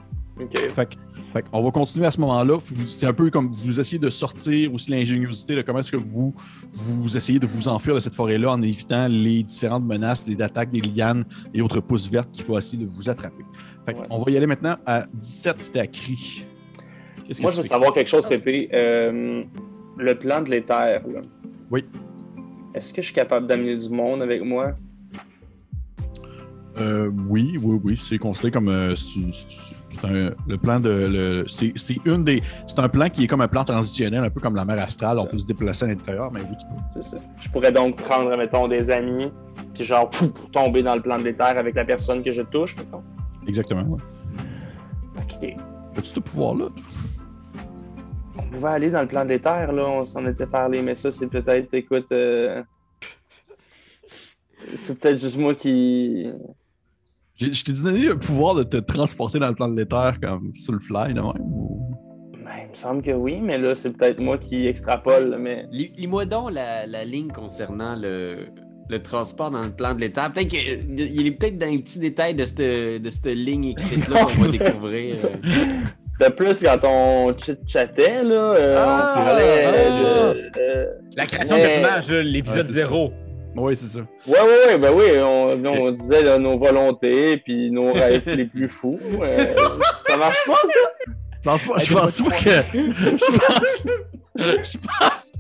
[0.75, 0.91] Fait,
[1.33, 2.59] fait on va continuer à ce moment-là.
[2.87, 6.35] C'est un peu comme vous essayez de sortir aussi l'ingéniosité de comment est-ce que vous,
[6.71, 10.71] vous essayez de vous enfuir de cette forêt-là en évitant les différentes menaces, les attaques
[10.71, 13.45] des lianes et autres pousses vertes qui vont essayer de vous attraper.
[13.87, 16.47] Fait que Ouais, on va y aller maintenant à 17, c'était à cri.
[17.41, 18.69] Moi, je veux savoir quelque chose, Pépé.
[18.73, 19.43] Euh,
[19.97, 21.23] le plan de l'éther, là.
[21.71, 21.85] Oui.
[22.75, 24.75] Est-ce que je suis capable d'amener du monde avec moi?
[26.79, 28.95] Euh, oui, oui, oui, c'est considéré comme euh,
[30.05, 31.73] un- le plan de c'est
[32.05, 34.65] une des c'est un plan qui est comme un plan transitionnel, un peu comme la
[34.65, 35.19] mer astrale.
[35.19, 36.81] On peut se déplacer à l'intérieur, mais oui, tu peux.
[36.91, 37.17] C'est ça.
[37.41, 39.31] Je pourrais donc prendre, mettons, des amis,
[39.75, 42.77] puis genre, pouf, tomber dans le plan de l'éther avec la personne que je touche,
[42.77, 43.03] mettons.
[43.47, 43.83] Exactement.
[43.83, 44.01] Ouais.
[45.19, 45.55] Ok.
[45.97, 46.67] As-tu ce pouvoir-là?
[48.39, 51.11] On pouvait aller dans le plan de l'éther, là, on s'en était parlé, mais ça,
[51.11, 52.63] c'est peut-être, écoute, euh,
[54.75, 56.27] c'est peut-être juste moi qui.
[57.39, 60.73] Je t'ai donné le pouvoir de te transporter dans le plan de l'éther comme sur
[60.73, 61.33] le fly, de même.
[62.45, 65.67] Ben, il me semble que oui, mais là, c'est peut-être moi qui extrapole, là, mais.
[65.71, 68.47] Lis- Lis-moi donc la, la ligne concernant le,
[68.89, 70.31] le transport dans le plan de l'État.
[70.31, 74.43] Peut-être qu'il est peut-être dans les petits détails de cette, de cette ligne écrite-là qu'on
[74.43, 75.15] va découvrir.
[75.25, 75.37] euh.
[76.19, 80.33] C'était plus quand on chit-chattait, là, euh, Ah, on parlait ah.
[80.35, 82.89] de- de- La création de Mais- personnage, l'épisode Ouais, c'est ça.
[82.89, 83.13] 0.
[83.57, 84.01] Oui, c'est ça.
[84.27, 88.45] Ouais, ouais, ouais, ben oui, on, on disait là, nos volontés puis nos rêves les
[88.47, 88.99] plus fous.
[89.23, 89.55] Euh,
[90.07, 91.13] ça marche pas, ça?
[91.33, 92.51] Je pense pas, je pense pas que.
[92.75, 93.89] Je pense.
[94.39, 95.33] Je pense.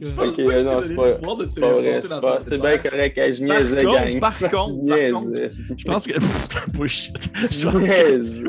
[0.00, 1.60] Je pense Ok, pas que je t'ai non, donné c'est le pas- pouvoir de C'est
[1.60, 4.20] pas vrai, c'est dans pas- c'est bien correct, je Par niaisais, contre, gang.
[4.20, 5.76] par contre, par Je contre.
[5.78, 6.72] Je pense que.
[6.76, 7.16] Bullshit.
[7.50, 7.78] Je pense que,
[8.16, 8.42] niaisais.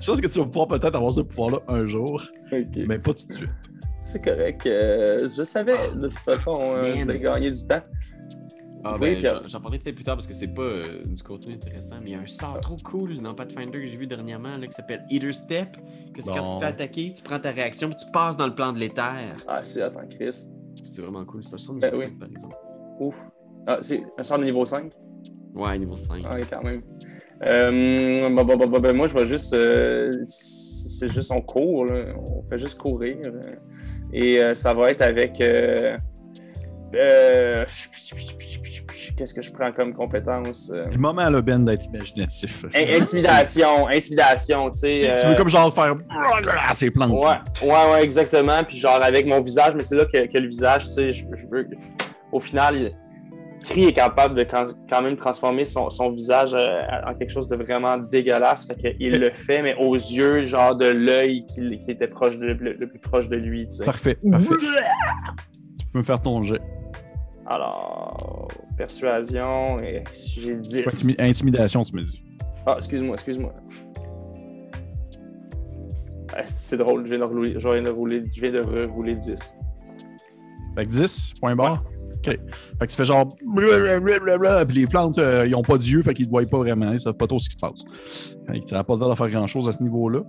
[0.00, 3.26] je pense que tu vas pouvoir peut-être avoir ce pouvoir-là un jour, mais pas tout
[3.26, 3.50] de suite.
[4.06, 4.66] C'est correct.
[4.66, 7.80] euh, je savais, de toute façon, euh, je voulais gagner du temps.
[8.84, 11.54] Ah, Oui, ben, j'en- parlerai peut-être plus tard parce que c'est pas euh, du contenu
[11.54, 14.56] intéressant, mais il y a un sort trop cool dans Pathfinder que j'ai vu dernièrement
[14.56, 15.76] là, qui s'appelle Eater Step.
[16.14, 18.46] Que c'est quand tu te fais attaquer, tu prends ta réaction puis tu passes dans
[18.46, 19.36] le plan de l'éther.
[19.48, 20.44] Ah, c'est attends, Chris.
[20.84, 21.42] C'est vraiment cool.
[21.42, 22.10] C'est un sort Ben niveau oui.
[22.12, 22.56] 5 par exemple.
[23.00, 23.16] Ouf.
[23.66, 24.92] Ah, c'est un sort de niveau 5?
[25.54, 26.22] Ouais, niveau 5.
[26.24, 26.80] Ah, quand même.
[27.44, 29.52] Euh, bah, bah, bah, bah, bah, moi, je vais juste.
[29.52, 32.14] euh, c'est juste, on court, là.
[32.30, 33.16] on fait juste courir.
[33.24, 33.40] euh,
[34.12, 35.40] et euh, ça va être avec.
[35.40, 35.96] euh,
[36.94, 37.64] euh,
[39.16, 40.70] Qu'est-ce que je prends comme compétence?
[40.74, 40.84] euh?
[40.92, 42.64] Le moment, là, Ben, d'être imaginatif.
[42.74, 45.16] In- Intimidation, intimidation, tu sais.
[45.20, 45.94] Tu veux comme genre faire.
[46.74, 47.12] C'est plantes.
[47.12, 48.62] Ouais, ouais, ouais, exactement.
[48.64, 51.24] Puis genre avec mon visage, mais c'est là que, que le visage, tu sais, je,
[51.34, 51.66] je veux.
[52.30, 52.92] Au final,
[53.66, 57.48] il- Cree est capable de quand, même transformer son, son visage euh, en quelque chose
[57.48, 58.66] de vraiment dégueulasse.
[58.66, 62.46] Fait qu'il le fait, mais aux yeux, genre de l'œil qui, qui était proche de,
[62.46, 63.84] le, le plus proche de lui, tu sais.
[63.84, 64.54] Parfait, parfait.
[65.78, 66.60] Tu peux me faire ton jet.
[67.48, 70.02] Alors, persuasion, et
[70.36, 70.78] j'ai 10.
[70.82, 72.22] Intimi- Intimidation, tu me dis.
[72.66, 73.52] Ah, excuse-moi, excuse-moi.
[76.34, 79.14] Ah, c'est drôle, je viens de rouler, je viens de rouler, je viens de rerouler
[79.14, 79.38] 10.
[80.76, 81.82] Fait que 10, point barre.
[82.18, 82.24] OK.
[82.26, 83.28] Fait que tu fais genre.
[83.44, 86.58] blablabla, Puis les plantes, euh, ils ont pas d'yeux, fait qu'ils ne te voient pas
[86.58, 86.92] vraiment.
[86.92, 87.84] Ils savent pas trop ce qui se passe.
[88.46, 90.22] Fait que ça n'a pas l'air de faire grand-chose à ce niveau-là.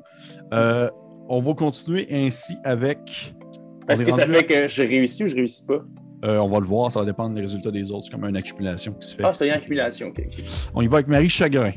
[0.54, 0.90] Euh,
[1.30, 3.36] on va continuer ainsi avec.
[3.90, 5.82] Est-ce est que ça fait que je réussis ou je réussis pas?
[6.26, 8.06] Euh, on va le voir, ça va dépendre des résultats des autres.
[8.06, 9.24] C'est comme une accumulation qui se fait.
[9.24, 10.24] Ah, c'est une accumulation, ok.
[10.26, 10.44] ok.
[10.74, 11.70] On y va avec Marie Chagrin.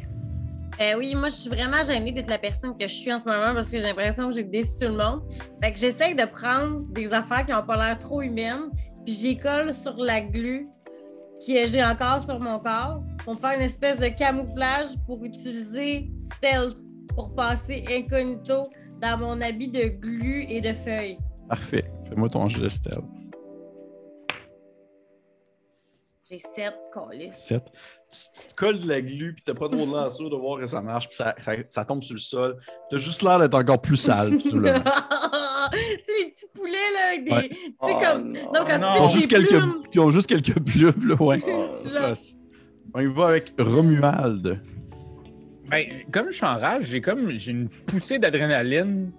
[0.81, 3.27] Euh, oui, moi, je suis vraiment gênée d'être la personne que je suis en ce
[3.27, 5.21] moment parce que j'ai l'impression que j'ai déçu tout le monde.
[5.63, 8.71] Fait que j'essaie de prendre des affaires qui n'ont pas l'air trop humaines,
[9.05, 10.69] puis j'y colle sur la glu
[11.47, 16.11] que j'ai encore sur mon corps pour me faire une espèce de camouflage pour utiliser
[16.19, 16.77] stealth
[17.15, 18.63] pour passer incognito
[19.01, 21.19] dans mon habit de glu et de feuilles.
[21.49, 21.85] Parfait.
[22.09, 23.05] Fais-moi ton de stealth.
[26.31, 27.31] J'ai sept colis.
[27.33, 27.63] 7.
[28.13, 30.59] Tu te colles de la glu, puis t'as pas trop de l'air sûr de voir
[30.61, 32.57] que ça marche, puis ça, ça- ça tombe sur le sol.
[32.91, 34.31] T'as juste l'air d'être encore plus sale.
[34.39, 37.31] tout tu sais, les petits poulets, là, avec des.
[37.33, 37.49] Ouais.
[37.49, 38.33] Tu sais, Oh, comme.
[38.33, 38.53] non.
[38.53, 38.95] Non, quand non.
[38.95, 39.83] Ils tu ont juste quelques, plumes.
[39.93, 41.41] ils ont juste quelques plumes, là, ouais.
[41.49, 42.13] Oh,
[42.95, 44.61] On y va avec Romuald.
[45.69, 49.13] Ben, comme je suis en rage, j'ai comme j'ai une poussée d'adrénaline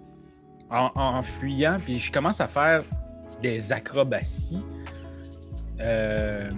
[0.70, 2.84] en, en fuyant, puis je commence à faire
[3.40, 4.62] des acrobaties.
[5.80, 6.50] Euh,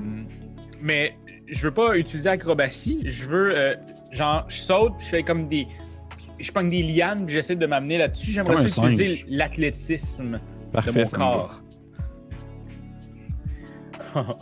[0.85, 1.17] mais
[1.51, 3.75] je veux pas utiliser acrobatie, je veux euh,
[4.13, 5.67] genre je saute, puis je fais comme des
[6.39, 8.33] je prends des lianes, puis j'essaie de m'amener là-dessus.
[8.33, 11.05] J'aimerais un ça utiliser l'athlétisme de Parfait.
[11.05, 11.61] mon corps.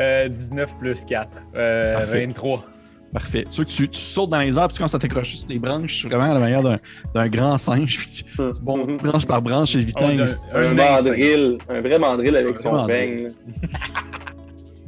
[0.00, 1.28] Euh, 19 plus 4.
[1.54, 2.26] Euh, Parfait.
[2.26, 2.64] 23.
[3.12, 3.44] Parfait.
[3.50, 5.58] Tu, vois que tu, tu sautes dans les arbres, tu commences à t'accrocher sur des
[5.58, 6.78] branches, vraiment à la manière d'un,
[7.14, 7.98] d'un grand singe.
[7.98, 10.10] Puis tu, tu branche par branche, évitant.
[10.10, 13.32] Une- Un, Un mandrill, un vrai mandrill avec Un son mandrill.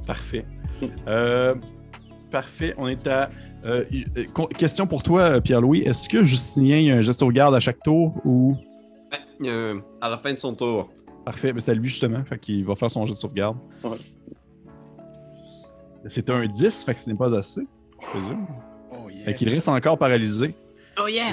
[0.08, 0.44] Parfait.
[1.06, 1.54] Euh,
[2.32, 2.74] parfait.
[2.78, 3.30] On est à.
[3.64, 3.84] euh,
[4.16, 4.24] euh,
[4.56, 5.80] question pour toi, Pierre-Louis.
[5.82, 8.56] Est-ce que Justinien, il a un jet de sauvegarde à chaque tour ou?
[9.44, 10.90] Euh, à la fin de son tour.
[11.24, 13.56] Parfait, mais c'est à lui justement, fait qu'il va faire son jet de sauvegarde.
[13.84, 13.96] Ouais,
[16.06, 17.60] c'est- un 10, fait que ce n'est pas assez,
[18.00, 18.46] je présume.
[18.92, 19.24] Oh yeah.
[19.26, 20.54] Fait qu'il reste encore paralysé.
[21.02, 21.32] Oh yeah!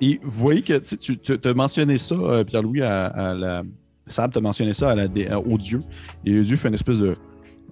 [0.00, 3.62] Et vous voyez que tu tu as mentionné ça, euh, Pierre-Louis, à, à la.
[4.06, 5.80] Sab t'a mentionné ça à la, à- au dieu.
[6.24, 7.14] Et le dieu fait une espèce de.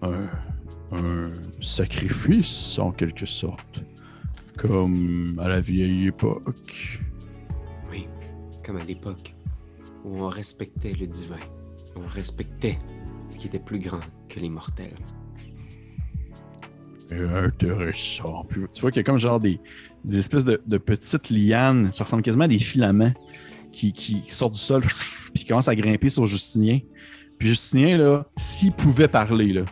[0.02, 0.28] Un,
[0.92, 3.82] un sacrifice, en quelque sorte.
[4.56, 7.00] Comme à la vieille époque.
[7.90, 8.06] Oui,
[8.64, 9.34] comme à l'époque
[10.04, 11.38] où on respectait le divin.
[11.96, 12.78] On respectait
[13.28, 14.96] ce qui était plus grand que les mortels.
[17.10, 18.44] Intéressant.
[18.48, 19.60] Puis, tu vois qu'il y a comme genre des,
[20.04, 21.92] des espèces de, de petites lianes.
[21.92, 23.12] Ça ressemble quasiment à des filaments
[23.70, 26.80] qui, qui sortent du sol puis qui commencent à grimper sur Justinien.
[27.38, 29.64] Puis Justinien, là, s'il pouvait parler, là,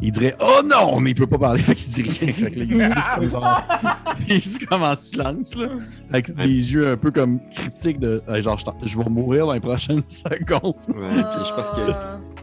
[0.00, 2.32] il dirait Oh non, mais il peut pas parler, fait qu'il dit rien.
[2.32, 3.62] Fait que là, il, est juste comme genre-
[4.28, 5.68] il est juste comme en silence, là,
[6.12, 9.60] avec des yeux un peu comme critiques de Hey, genre, je, vais mourir dans les
[9.60, 10.74] prochaines secondes.
[10.88, 11.92] Ouais, puis je pense que.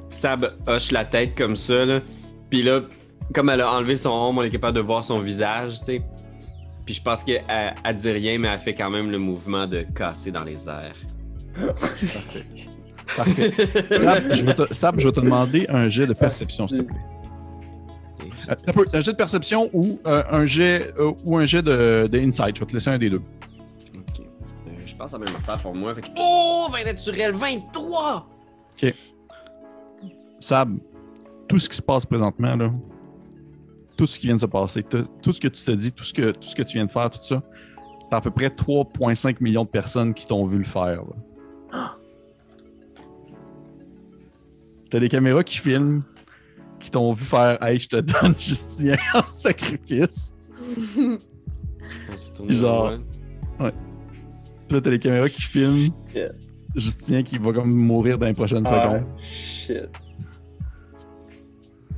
[0.10, 2.00] Sab hoche la tête comme ça, là.
[2.50, 2.82] Puis là,
[3.34, 6.02] comme elle a enlevé son ombre, on est capable de voir son visage, tu sais.
[6.86, 9.82] Puis je pense qu'elle elle dit rien, mais elle fait quand même le mouvement de
[9.96, 10.96] casser dans les airs.
[13.16, 13.52] Parfait.
[13.52, 16.84] Sab, je vais te, Sab, je vais te demander un jet de perception, s'il te
[16.84, 17.15] plaît.
[18.22, 21.62] Euh, un peu, un jet de perception ou euh, un jet euh, ou un jet
[21.62, 22.56] de, de insight.
[22.56, 23.22] Je vais te laisser un des deux.
[23.96, 24.20] Ok.
[24.22, 25.94] Euh, je pense à la même affaire pour moi.
[25.94, 26.08] Fait que...
[26.18, 28.30] Oh, 20 naturel, 23!
[30.40, 30.78] Sab,
[31.48, 32.72] tout ce qui se passe présentement, là,
[33.98, 36.04] tout ce qui vient de se passer, tout tout ce que tu te dis, tout
[36.04, 37.42] ce que, tout ce que tu viens de faire, tout ça,
[38.12, 41.04] t'as à peu près 3,5 millions de personnes qui t'ont vu le faire.
[41.72, 41.96] là.
[44.90, 46.04] T'as des caméras qui filment,
[46.80, 50.38] qui t'ont vu faire Hey, je te donne Justien en sacrifice.
[52.48, 53.00] Genre.
[53.58, 55.78] Puis là, t'as les caméras qui filment
[56.14, 56.30] Yeah.
[56.76, 59.04] Justien qui va comme mourir dans les prochaines Ah, secondes.
[59.20, 59.90] shit.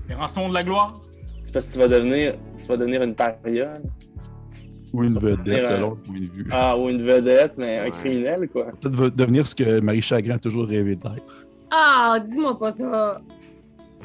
[0.09, 0.99] Les rançons de la gloire.
[1.43, 3.67] C'est parce que tu vas devenir, tu vas devenir une paria.
[4.93, 5.63] Ou une vedette, Ouais.
[5.63, 6.47] selon le point de vue.
[6.51, 7.91] Ah, ou une vedette, mais un Ouais.
[7.91, 8.65] criminel, quoi.
[8.81, 11.45] Peut-être va devenir ce que Marie Chagrin a toujours rêvé d'être.
[11.71, 13.21] Ah, dis-moi pas ça.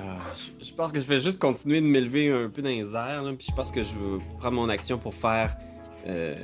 [0.05, 2.95] Ah, je, je pense que je vais juste continuer de m'élever un peu dans les
[2.97, 5.57] airs, là, puis je pense que je vais prendre mon action pour faire
[6.09, 6.35] euh,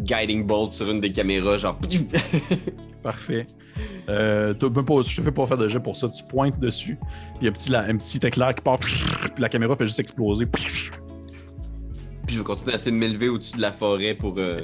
[0.00, 1.78] Guiding Bolt sur une des caméras, genre.
[3.02, 3.46] Parfait.
[4.08, 6.08] Euh, même pas, je te fais pas faire de jet pour ça.
[6.08, 6.96] Tu pointes dessus,
[7.38, 9.04] puis il y a un petit, la- un petit éclair qui part, puis
[9.38, 10.46] la caméra fait juste exploser.
[10.46, 10.64] Puis
[12.28, 14.60] je vais continuer à essayer de m'élever au-dessus de la forêt pour euh,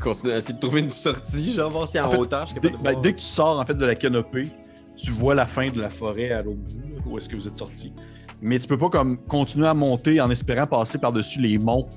[0.00, 2.52] continuer à essayer de trouver une sortie, genre voir si en, En fait, hauteur je
[2.52, 4.50] suis Dès, ben, dès que tu sors en fait de la canopée,
[4.96, 7.56] tu vois la fin de la forêt à l'autre bout, où est-ce que vous êtes
[7.56, 7.92] sorti.
[8.40, 11.88] Mais tu peux pas comme continuer à monter en espérant passer par-dessus les monts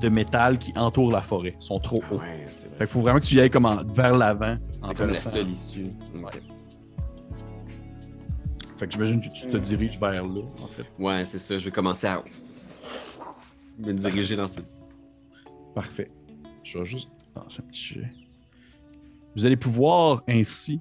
[0.00, 1.54] de métal qui entourent la forêt.
[1.60, 2.18] Ils sont trop Ah hauts.
[2.18, 2.76] Ouais, vrai.
[2.78, 4.56] Qu'il faut vraiment que tu y ailles comme en- vers l'avant.
[4.86, 5.86] C'est comme la seule issue.
[8.76, 10.84] Fait que j'imagine que tu te diriges vers là, en fait.
[10.98, 11.56] Ouais, c'est ça.
[11.58, 12.22] Je vais commencer à
[13.78, 14.66] me diriger dans cette.
[15.74, 16.10] Parfait.
[16.64, 18.12] Je vais juste lancer un petit jet.
[19.36, 20.80] Vous allez pouvoir ainsi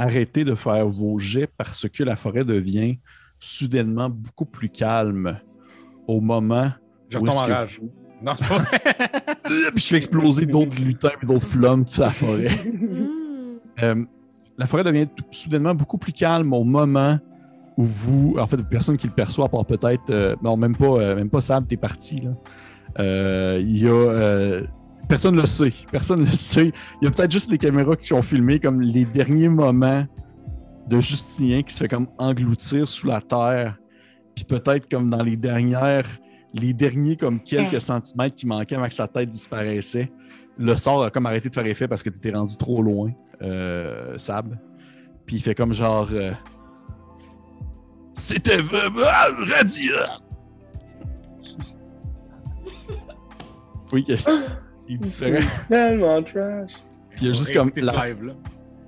[0.00, 2.98] arrêter de faire vos jets parce que la forêt devient
[3.38, 5.38] soudainement beaucoup plus calme
[6.06, 6.70] au moment
[7.08, 7.80] Je où retombe en rage.
[7.80, 7.90] vous-
[8.22, 8.32] Non,
[9.44, 12.50] Puis je fais exploser d'autres lutins et d'autres flammes sur la forêt.
[12.50, 13.58] Hmm.
[13.82, 14.04] Euh,
[14.58, 17.18] la forêt devient tout- soudainement beaucoup plus calme au moment
[17.78, 20.84] où vous, en fait, personne qui le perçoit, à part peut-être, euh, non, même pas,
[20.98, 22.20] euh, même pas Sam, t'es parti.
[22.20, 22.30] là.
[23.00, 24.66] Euh, Il y a, euh,
[25.08, 26.72] personne ne le sait, personne ne le sait.
[27.00, 30.06] Il y a peut-être juste les caméras qui ont filmé comme les derniers moments
[30.88, 33.76] de Justinien qui se fait comme engloutir sous la terre,
[34.34, 36.06] puis peut-être comme dans les dernières,
[36.54, 40.10] les derniers comme quelques centimètres qui manquaient avant que sa tête disparaissait
[40.58, 43.12] le sort a comme arrêté de faire effet parce que tu étais rendu trop loin,
[43.40, 44.58] euh, Sab.
[45.24, 46.08] Puis il fait comme genre.
[46.12, 46.32] euh,
[48.12, 49.00] C'était vraiment
[49.56, 49.94] radieux!
[53.92, 54.12] oui, que-
[54.94, 55.46] est différent.
[55.68, 56.72] Tellement trash.
[57.10, 58.32] Puis il y a juste comme la- live-là.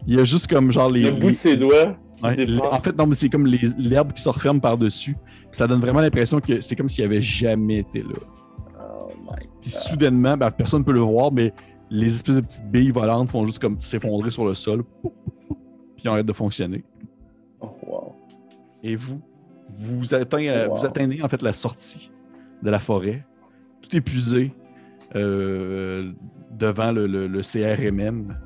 [0.07, 1.03] il y a juste comme genre les.
[1.03, 1.97] Le bout de ses doigts.
[2.23, 5.15] Ouais, en fait, non, mais c'est comme les- l'herbe qui se referme par-dessus.
[5.15, 8.15] Puis Ça donne vraiment l'impression que c'est comme s'il avait jamais été là.
[8.81, 11.53] Oh my Puis soudainement, ben, personne ne peut le voir, mais
[11.91, 14.85] les espèces de petites billes volantes font juste comme s'effondrer sur le sol.
[15.03, 16.85] Puis ils arrêtent de fonctionner.
[17.61, 18.15] Oh, wow.
[18.85, 19.21] Et vous,
[19.79, 20.77] vous, atteint- euh, Wow.
[20.77, 22.11] vous atteignez en fait la sortie
[22.62, 23.27] de la forêt,
[23.81, 24.55] tout épuisé,
[25.14, 28.37] devant le, le- le CRMM,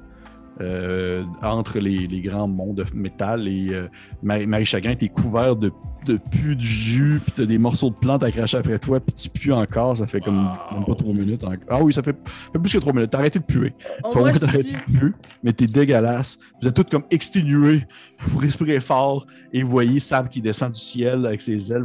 [0.63, 3.47] euh, entre les, les grands monts de métal.
[3.47, 3.89] Et euh,
[4.23, 5.71] Marie, Marie Chagrin, t'es couvert de,
[6.07, 9.13] de pu de jus, puis t'as des morceaux de plantes à cracher après toi, puis
[9.13, 9.99] tu pues encore.
[9.99, 11.45] Ça fait comme même pas trois minutes.
[11.45, 12.17] en- Ah oui, ça fait,
[12.53, 13.11] fait plus que trois minutes.
[13.11, 13.75] T'as arrêté de puer.
[14.03, 15.11] Oh, t'as arrêté de puer,
[15.43, 16.39] mais t'es dégueulasse.
[16.63, 17.83] Vous êtes tous comme exténués.
[18.25, 21.85] Vous respirez fort et vous voyez Sab qui descend du ciel avec ses ailes.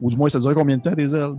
[0.00, 1.34] Ou du moins, ça dure combien de temps, tes ailes?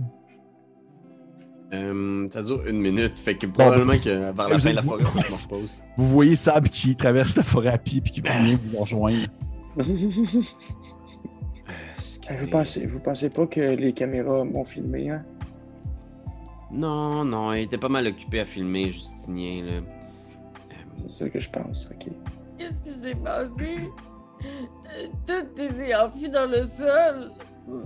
[1.72, 4.82] Euh, ça dure une minute, fait que probablement que vers la Vous fin de la
[4.82, 5.78] forêt, je me repose.
[5.98, 9.26] Vous voyez Sab qui traverse la forêt à pied puis qui vient vous rejoindre.
[9.78, 9.82] Euh,
[12.40, 15.24] vous, pensez, vous pensez pas que les caméras m'ont filmé, hein?
[16.70, 19.72] Non, non, il était pas mal occupé à filmer, Justinien, là.
[19.72, 19.82] Euh,
[21.06, 22.08] C'est ça que je pense, ok.
[22.58, 23.90] Qu'est-ce qui s'est passé?
[25.26, 27.32] Tout est enfui dans le sol.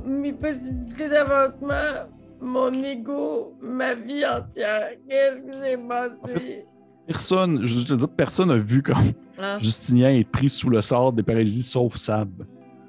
[0.05, 2.07] Mes possibilités d'avancement,
[2.43, 4.91] mon ego, ma vie entière.
[5.09, 6.67] Qu'est-ce qui s'est passé?
[7.07, 8.97] Personne, je veux te dire, personne n'a vu comme
[9.39, 12.47] Ah, Justinien est pris sous le sort des paralysies sauf Sab.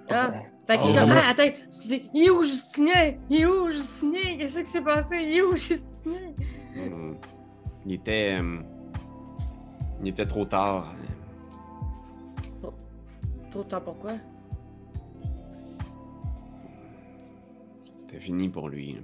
[0.09, 0.31] ah.
[0.65, 3.15] Fait que je Oh, suis comme, ah, attends, excusez, il est où Justinien?
[3.29, 4.37] Il est où Justinien?
[4.37, 5.17] Qu'est-ce qui s'est passé?
[5.21, 6.19] Il est où Justinien?
[6.75, 7.15] hmm.
[7.85, 8.37] Il était.
[8.41, 8.59] euh,
[10.01, 10.93] Il était trop tard.
[13.51, 14.13] Trop tard pourquoi?
[17.95, 18.97] C'était fini pour lui.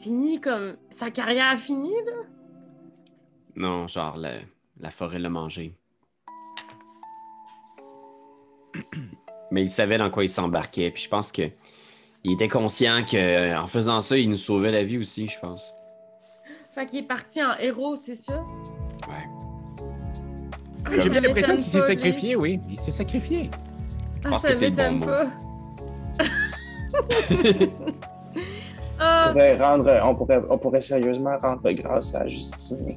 [0.00, 0.76] Fini comme.
[0.90, 2.12] Sa carrière finie, là?
[3.56, 4.34] Non, genre, la,
[4.78, 5.74] la forêt l'a mangé.
[9.50, 11.50] Mais il savait dans quoi il s'embarquait, puis je pense que.
[12.22, 15.72] Il était conscient que en faisant ça, il nous sauvait la vie aussi, je pense.
[16.74, 18.44] Fait qu'il est parti en héros, c'est ça?
[19.08, 19.26] Ouais.
[20.84, 22.60] Ah, J'ai ça bien l'impression m'étonne qu'il s'est pas, sacrifié, oui.
[22.68, 23.50] Il s'est sacrifié.
[24.24, 25.32] Ah, pense ça que c'est le bon m'étonne
[29.00, 29.26] pas.
[29.26, 32.96] On ah, pourrait, rendre, on, pourrait, on pourrait sérieusement rendre grâce à Justinien.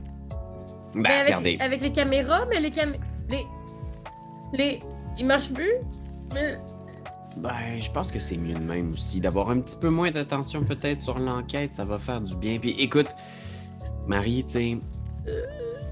[0.94, 1.58] Ben, mais avec, regardez.
[1.60, 3.04] avec les caméras, mais les caméras.
[3.30, 3.46] Les.
[4.54, 4.80] Les.
[5.18, 5.74] Ils marchent plus?
[6.34, 6.58] Mais.
[7.38, 9.20] Ben, je pense que c'est mieux de même aussi.
[9.20, 12.60] D'avoir un petit peu moins d'attention peut-être sur l'enquête, ça va faire du bien.
[12.60, 13.08] Puis écoute,
[14.08, 14.78] Marie, tu sais,
[15.28, 15.42] euh,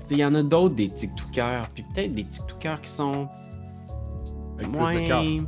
[0.01, 3.27] tu sais, il y en a d'autres des TikTokers, puis peut-être des TikTokers qui sont
[4.59, 5.45] Avec plus de moins...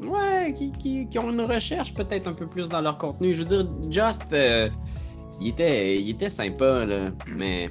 [0.00, 3.32] Ouais, qui, qui- qui ont une recherche peut-être un peu plus dans leur contenu.
[3.34, 4.68] Je veux dire, Just, euh,
[5.40, 7.68] il, était, il était sympa, là, mais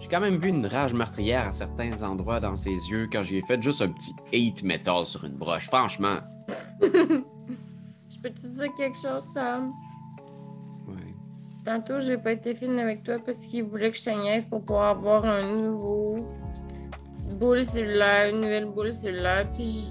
[0.00, 3.40] j'ai quand même vu une rage meurtrière à certains endroits dans ses yeux quand j'ai
[3.42, 5.66] fait juste un petit hate metal sur une broche.
[5.66, 6.18] Franchement,
[6.82, 9.70] Je peux te dire quelque chose, Sam?
[10.88, 10.94] ouais.
[11.64, 14.62] Tantôt, j'ai pas été fine avec toi parce qu'il voulait que je te niaise pour
[14.64, 16.16] pouvoir avoir un nouveau
[17.38, 19.48] boule cellulaire, une nouvelle boule cellulaire.
[19.54, 19.90] Puis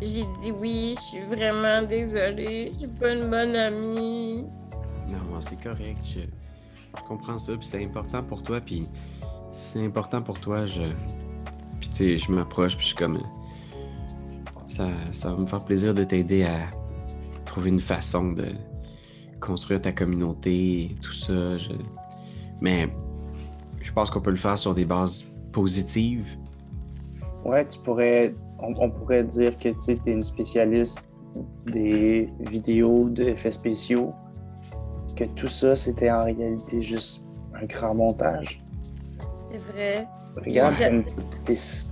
[0.00, 2.72] j'ai dit oui, je suis vraiment désolée.
[2.72, 4.44] Je suis pas une bonne amie.
[5.10, 5.98] Non, c'est correct.
[6.04, 8.88] Je, je comprends ça, puis c'est important pour toi, puis
[9.50, 10.64] c'est important pour toi.
[10.64, 10.82] Je,
[11.80, 13.20] puis tu sais, je m'approche, puis je suis comme,
[14.68, 16.70] ça, ça va me faire plaisir de t'aider à
[17.44, 18.52] trouver une façon de
[19.40, 21.58] construire ta communauté, et tout ça.
[21.58, 21.72] Je,
[22.60, 22.88] mais
[23.80, 26.28] je pense qu'on peut le faire sur des bases positives.
[27.44, 28.34] Ouais, tu pourrais.
[28.66, 31.04] On, on pourrait dire que tu es une spécialiste
[31.66, 34.12] des vidéos d'effets spéciaux.
[35.16, 37.24] Que tout ça, c'était en réalité juste
[37.60, 38.62] un grand montage.
[39.50, 40.06] C'est vrai.
[40.44, 41.04] Regarde, Je- comme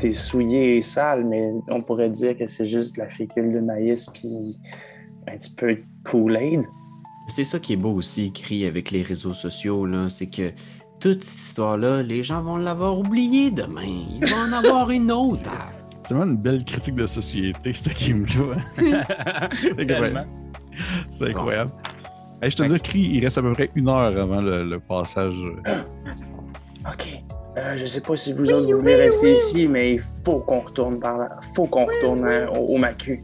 [0.01, 3.61] t'es souillé et sale, mais on pourrait dire que c'est juste de la fécule de
[3.61, 4.59] maïs puis
[5.29, 6.63] un petit peu de Kool-Aid.
[7.29, 10.51] C'est ça qui est beau aussi, écrit avec les réseaux sociaux, là, c'est que
[10.99, 13.83] toute cette histoire-là, les gens vont l'avoir oubliée demain.
[14.11, 15.45] Ils vont en avoir une autre.
[16.03, 18.57] C'est tellement une belle critique de société, cette game-là.
[20.19, 20.27] hein.
[21.11, 21.71] C'est incroyable.
[22.41, 24.81] Hey, je te dis, Cri, il reste à peu près une heure avant le, le
[24.81, 25.37] passage.
[26.87, 27.23] OK.
[27.57, 29.33] Euh, je sais pas si vous autres vous voulez oui, rester oui.
[29.33, 31.39] ici, mais il faut qu'on retourne par là.
[31.55, 33.23] faut qu'on retourne euh, au, au Macu.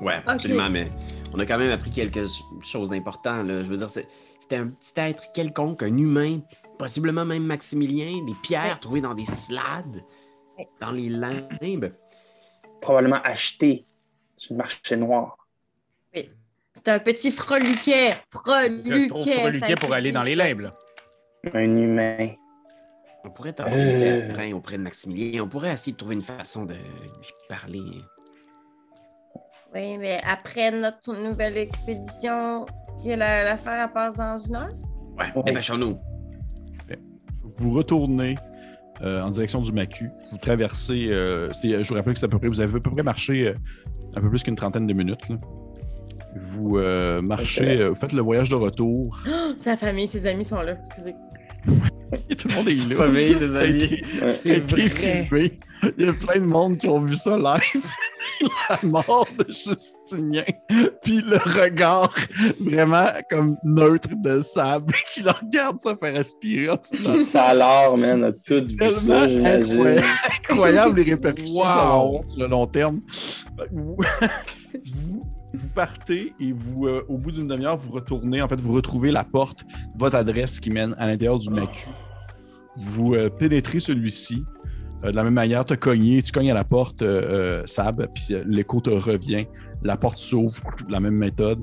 [0.00, 0.88] Ouais, absolument, mais
[1.34, 2.24] on a quand même appris quelque
[2.62, 3.46] chose d'important.
[3.46, 6.40] Je veux dire, c'était un petit être quelconque, un humain,
[6.78, 10.02] possiblement même Maximilien, des pierres trouvées dans des slades.
[10.80, 11.92] Dans les limbes.
[12.80, 13.84] Probablement acheté
[14.36, 15.36] sur le marché noir.
[16.12, 18.10] C'est un petit freluquet.
[18.26, 18.32] C'est
[19.08, 19.32] trop Freluquet.
[19.40, 20.74] freluquet pour aller dans les limbes, là.
[21.54, 22.28] Un humain.
[23.24, 24.52] On pourrait t'avoir Euh.
[24.52, 25.42] auprès de Maximilien.
[25.42, 27.80] On pourrait essayer de trouver une façon de lui parler.
[29.74, 32.66] Oui, mais après notre nouvelle expédition,
[33.02, 34.68] que la- l'affaire elle passe dans une heure?
[35.18, 35.42] Ouais, Ouais.
[35.44, 35.98] dépêchons-nous.
[37.58, 38.36] Vous retournez
[39.02, 40.10] euh, en direction du Macu.
[40.30, 41.08] Vous traversez.
[41.10, 42.48] euh, c'est- je vous rappelle que c'est à peu près.
[42.48, 43.54] Vous avez à peu près marché euh,
[44.14, 45.28] un peu plus qu'une trentaine de minutes.
[45.28, 45.36] là.
[46.38, 49.18] Vous euh, marchez, euh, vous faites le voyage de retour.
[49.58, 50.76] Sa famille, ses amis sont là.
[50.84, 51.14] Excusez.
[52.38, 52.96] Tout le monde est là.
[52.96, 54.02] famille, ses amis.
[54.56, 55.58] été filmé.
[55.98, 57.84] Il y a plein de monde qui ont vu ça live.
[58.68, 60.42] La mort de Justinien.
[61.02, 62.12] Puis le regard
[62.60, 66.16] vraiment comme neutre de Sab qui le regarde ça faire
[66.98, 69.46] de la- Salard, man, a tout vu ça, j'imagine.
[69.46, 70.06] incroyable.
[70.50, 72.06] incroyable les répercussions que ça va Wow.
[72.08, 73.00] avoir sur le long terme.
[75.56, 78.42] Vous, partez et vous, euh, au bout d'une demi-heure, vous retournez.
[78.42, 79.64] En fait, vous retrouvez la porte,
[79.96, 81.88] votre adresse qui mène à l'intérieur du Macu.
[82.76, 84.44] Vous euh, pénétrez celui-ci.
[85.04, 87.04] Euh, de la même manière, tu cogné, tu cognes à la porte,
[87.66, 89.46] Sab, puis l'écho te revient.
[89.82, 91.62] La porte s'ouvre, la même méthode.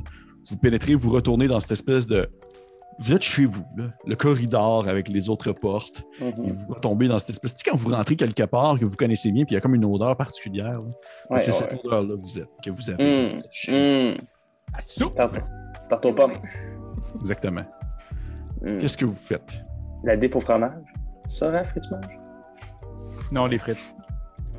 [0.49, 2.27] Vous pénétrez, vous retournez dans cette espèce de.
[2.99, 6.51] Vous êtes chez vous, là, le corridor avec les autres portes et Mhm.
[6.51, 7.55] vous retombez dans cette espèce.
[7.55, 9.61] Tu sais, quand vous rentrez quelque part que vous connaissez bien, puis il y a
[9.61, 10.79] comme une odeur particulière.
[11.29, 11.57] Ouais, c'est ouais.
[11.57, 13.33] cette odeur-là que vous êtes, que vous avez.
[13.35, 13.41] Mm.
[13.49, 14.17] Chez- Mm.
[14.75, 15.15] La soupe?
[15.15, 15.39] Tarte,
[15.89, 16.33] tarte aux pommes.
[17.19, 17.63] Exactement.
[18.61, 18.77] Mm.
[18.77, 19.61] Qu'est-ce que vous faites?
[20.03, 20.71] La dip au fromage.
[21.29, 22.19] Ça, que tu manges?
[23.31, 23.95] Non, les frites.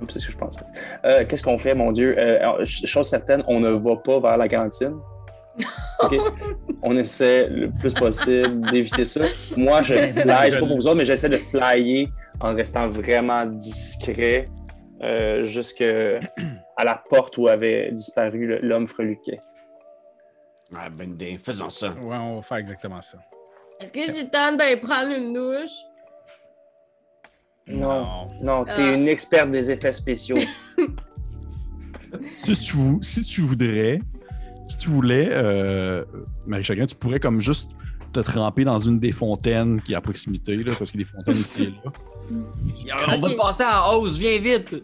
[0.08, 0.60] C'est ce que je pensais.
[1.04, 2.14] Euh, Qu'est-ce qu'on fait, mon Dieu?
[2.18, 4.96] Euh, chose certaine, on ne va pas vers la cantine.
[6.02, 6.16] OK?
[6.86, 9.26] On essaie le plus possible d'éviter ça.
[9.56, 12.08] Moi, je fly, je sais pas pour vous autres, mais j'essaie de flyer
[12.40, 14.48] en restant vraiment discret
[15.02, 16.20] euh, jusqu'à
[16.82, 19.40] la porte où avait disparu l'homme freluquet.
[20.72, 21.38] Ouais, bonne idée.
[21.42, 21.90] Faisons ça.
[21.92, 23.18] Ouais, on va faire exactement ça.
[23.80, 25.70] Est-ce que j'ai le temps d'aller prendre une douche?
[27.66, 28.28] Non.
[28.42, 28.92] Non, t'es Ah.
[28.92, 30.38] une experte des effets spéciaux.
[32.30, 33.98] Si tu, vou- si tu voudrais,
[34.68, 36.04] si tu voulais, euh,
[36.46, 37.70] Marie-Chagrin, tu pourrais comme juste
[38.12, 41.06] te tremper dans une des fontaines qui est à proximité, là, parce qu'il y a
[41.06, 41.92] des fontaines ici et là.
[43.08, 44.74] On va te passer à hausse, viens vite!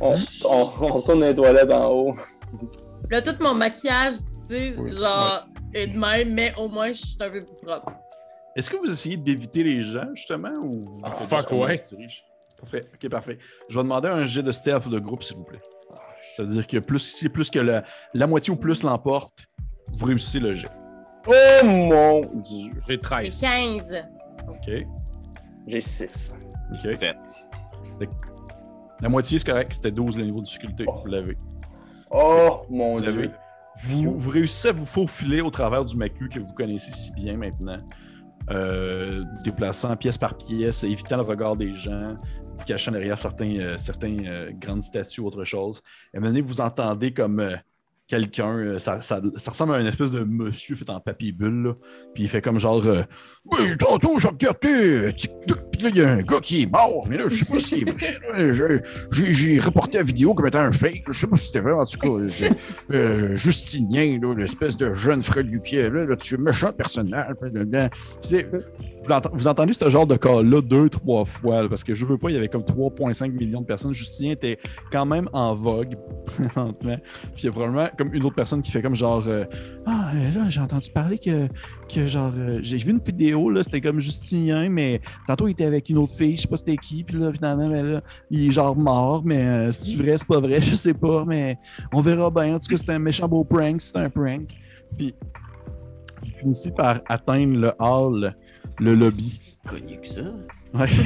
[0.00, 0.12] on,
[0.44, 2.14] on, on retourne dans les toilettes en haut.
[3.10, 4.14] Là, tout mon maquillage,
[4.46, 4.92] tu sais, Oui.
[4.92, 7.92] genre, est de même, mais au moins, je suis un peu plus propre.
[8.56, 11.76] Est-ce que vous essayez d'éviter les gens, justement, ou vous Ah, fuck ouais.
[12.60, 13.38] Parfait, ok, parfait.
[13.68, 15.60] Je vais demander un jet de stealth de groupe, s'il vous plaît.
[16.34, 19.46] C'est-à-dire que plus, si plus que la, la moitié ou plus l'emporte,
[19.92, 20.70] vous réussissez le jet.
[21.26, 22.72] Oh mon Dieu.
[22.88, 23.40] J'ai J'ai 13.
[23.40, 24.04] 15.
[24.48, 24.86] OK.
[25.66, 26.36] J'ai 6.
[26.72, 26.78] OK.
[26.78, 27.16] 7.
[29.00, 29.72] La moitié, c'est correct.
[29.72, 30.84] C'était 12 le niveau de difficulté.
[30.86, 31.00] Oh.
[31.04, 31.36] Vous l'avez.
[32.10, 33.22] Oh mon Vous.
[33.22, 33.30] Dieu.
[33.82, 37.36] Vous, vous réussissez à vous faufiler au travers du macu que vous connaissez si bien
[37.36, 37.78] maintenant.
[38.50, 42.16] Euh, vous déplaçant pièce par pièce, évitant le regard des gens,
[42.66, 43.76] cachant derrière certains, euh,
[44.26, 45.82] euh, grandes statues ou autre chose.
[46.14, 47.56] Et donné, vous entendez comme euh,
[48.06, 51.74] quelqu'un, ça, ça- ressemble à une espèce de monsieur fait en papier bulle, là.
[52.14, 52.82] puis il fait comme genre
[53.46, 57.06] Oui, tantôt, j'ai regardé, tic-tac, puis là, il y a un gars qui est mort,
[57.08, 58.18] mais là, je sais pas si c'est vrai.
[58.52, 58.82] là.
[59.10, 61.86] J'ai reporté la vidéo comme étant un fake, je sais pas si c'était vrai, en
[61.86, 63.34] tout cas.
[63.34, 67.34] Justinien, là, l'espèce de jeune frère du pied, là, là, tu es méchant personnage.
[68.20, 68.46] c'est-
[69.32, 72.30] Vous, entendez ce genre de cas-là deux, trois fois, là, parce que je veux pas,
[72.30, 73.92] il y avait comme 3,5 millions de personnes.
[73.92, 74.58] Justinien était
[74.90, 75.96] quand même en vogue,
[76.26, 76.96] présentement.
[77.34, 79.44] Puis il y a probablement comme une autre personne qui fait comme genre euh,
[79.86, 81.48] Ah, euh, là, j'ai entendu parler que,
[81.88, 85.66] que genre, euh, j'ai vu une vidéo, là, c'était comme Justinien, mais tantôt il était
[85.66, 88.00] avec une autre fille, je sais pas c'était qui, puis là, finalement, ben, là,
[88.30, 91.58] il est genre mort, mais euh, c'est vrai, c'est pas vrai, je sais pas, mais
[91.92, 92.56] on verra bien.
[92.56, 94.48] En tout cas, c'était un méchant beau prank, c'était un prank.
[94.96, 95.14] Puis,
[96.22, 98.34] vous finissez par atteindre le hall,
[98.78, 99.56] le lobby.
[99.68, 100.22] Connu que ça.
[100.74, 100.88] Ouais.
[100.88, 101.02] tu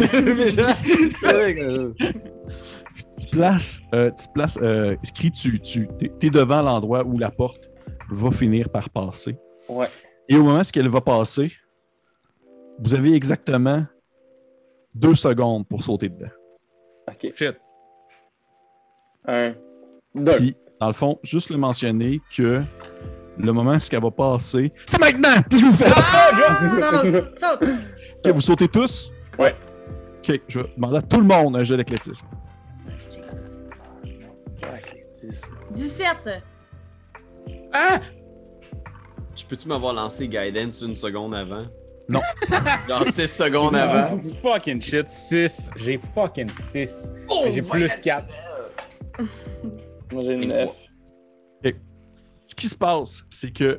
[3.27, 5.89] te places, euh, tu te places, euh, Scri, tu, tu
[6.23, 7.71] es, devant l'endroit où la porte
[8.11, 9.37] va finir par passer.
[9.69, 9.89] Ouais.
[10.29, 11.53] Et au moment où elle va passer,
[12.79, 13.85] vous avez exactement
[14.95, 16.31] deux secondes pour sauter dedans.
[17.09, 17.33] OK.
[17.35, 17.57] Shit.
[19.27, 19.55] Un.
[20.15, 20.37] Deux.
[20.37, 22.63] Puis, dans le fond, juste le mentionner que
[23.39, 25.43] le moment où elle va passer, c'est maintenant!
[25.49, 25.93] Qu'est-ce que vous faites?
[25.97, 26.31] Ah!
[26.81, 27.39] Saute!
[27.39, 27.69] Saute!
[28.25, 29.13] Ok, vous sautez tous?
[29.39, 29.55] Ouais.
[30.19, 32.27] Ok, je vais demander à tout le monde un jet d'athlétisme.
[35.75, 36.43] 17!
[37.73, 38.01] Ah!
[39.37, 41.67] Je peux-tu m'avoir lancé Guidance une seconde avant?
[42.09, 42.21] Non.
[42.89, 44.19] Genre 6 secondes avant?
[44.43, 45.71] Fucking shit, 6.
[45.77, 47.13] J'ai fucking 6.
[47.29, 48.27] Oh, J'ai plus 4.
[50.13, 50.71] Moi, j'ai une Et neuf.
[52.49, 53.79] Ce qui se passe, c'est que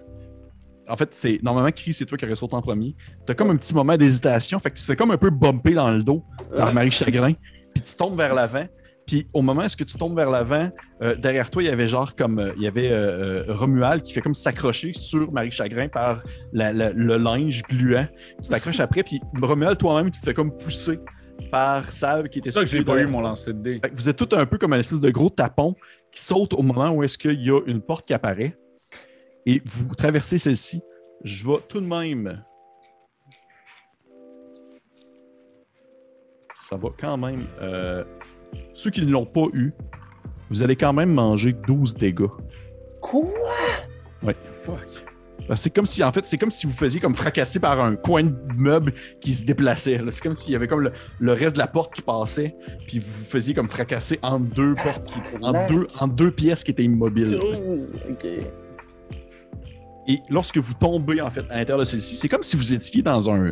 [0.87, 2.95] en fait, c'est normalement, Chris, c'est toi qui sauté en premier.
[3.25, 5.73] T'as comme un petit moment d'hésitation, fait que tu te fais comme un peu bumper
[5.73, 6.23] dans le dos
[6.55, 7.33] par Marie Chagrin,
[7.73, 8.65] puis tu tombes vers l'avant.
[9.05, 10.69] Puis au moment où tu tombes vers l'avant,
[11.01, 12.37] euh, derrière toi, il y avait genre comme.
[12.39, 16.21] euh, il y avait euh, Romuald qui fait comme s'accrocher sur Marie Chagrin par
[16.53, 18.07] la- la- le linge gluant.
[18.43, 20.99] Tu t'accroches après, puis Romuald, toi-même, tu te fais comme pousser
[21.51, 23.81] par Save qui était C'est ça que j'ai pas eu mon lancer de dés.
[23.95, 25.75] Vous êtes tout un peu comme un espèce de gros tapon
[26.11, 28.57] qui saute au moment où est-ce qu'il y a une porte qui apparaît
[29.45, 30.81] et vous traversez celle-ci.
[31.23, 32.43] Je vais tout de même.
[36.55, 37.47] Ça va quand même.
[37.61, 38.03] euh,
[38.73, 39.73] Ceux qui ne l'ont pas eu,
[40.49, 42.27] vous allez quand même manger 12 dégâts.
[43.01, 43.29] Quoi?
[44.43, 45.05] Fuck.
[45.55, 48.23] C'est comme si, en fait, c'est comme si vous faisiez comme fracasser par un coin
[48.23, 49.99] de meuble qui se déplaçait.
[50.11, 52.55] C'est comme s'il y avait comme le, le reste de la porte qui passait,
[52.87, 56.71] puis vous faisiez comme fracasser en deux portes, qui, en, deux, en deux pièces qui
[56.71, 57.39] étaient immobiles.
[57.39, 57.99] 12.
[58.11, 58.25] Ok.
[60.07, 63.01] Et lorsque vous tombez en fait à l'intérieur de celle-ci, c'est comme si vous étiez
[63.01, 63.51] dans un,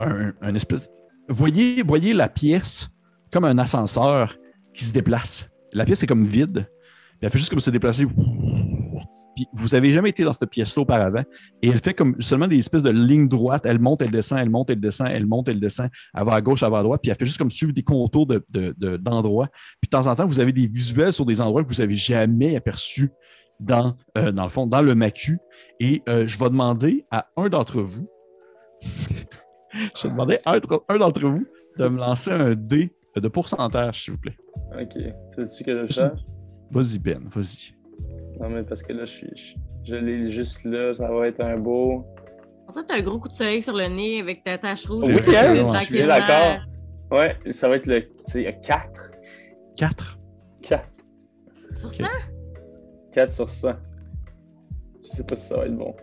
[0.00, 0.88] un, un espèce.
[1.28, 2.88] Voyez, voyez la pièce
[3.32, 4.36] comme un ascenseur
[4.72, 5.48] qui se déplace.
[5.72, 8.06] La pièce est comme vide, puis elle fait juste comme se déplacer.
[9.34, 11.22] Puis vous avez jamais été dans cette pièce-là auparavant,
[11.62, 13.66] et elle fait comme seulement des espèces de lignes droites.
[13.66, 15.88] Elle monte, elle descend, elle monte, elle descend, elle monte, elle descend.
[16.14, 17.82] Elle va à gauche, elle va à droite, puis elle fait juste comme suivre des
[17.82, 19.48] contours de- de- de- d'endroits.
[19.80, 21.94] puis de temps en temps, vous avez des visuels sur des endroits que vous avez
[21.94, 23.10] jamais aperçus
[23.60, 25.38] dans, euh, dans le fond, dans le macu.
[25.80, 28.08] Et euh, je vais demander à un d'entre vous,
[29.72, 31.44] je vais demander à un, un d'entre vous
[31.78, 34.36] de me lancer un dé de pourcentage, s'il vous plaît.
[34.80, 34.90] Ok.
[34.94, 36.02] Tu veux-tu que je?
[36.70, 37.74] Vas-y, Ben, vas-y.
[38.40, 39.28] Non, mais parce que là, je suis.
[39.36, 39.54] Je,
[39.84, 42.04] je l'ai juste là, ça va être un beau.
[42.68, 45.00] En fait, t'as un gros coup de soleil sur le nez avec ta tache rouge.
[45.04, 46.60] Oui, Je suis d'accord.
[47.10, 48.02] Ouais, ça va être le.
[48.24, 49.10] C'est 4.
[49.76, 50.18] 4.
[50.62, 50.84] 4.
[51.74, 52.08] Sur ça?
[53.12, 53.72] 4 sur 100.
[55.04, 55.94] Je sais pas si ça va être bon.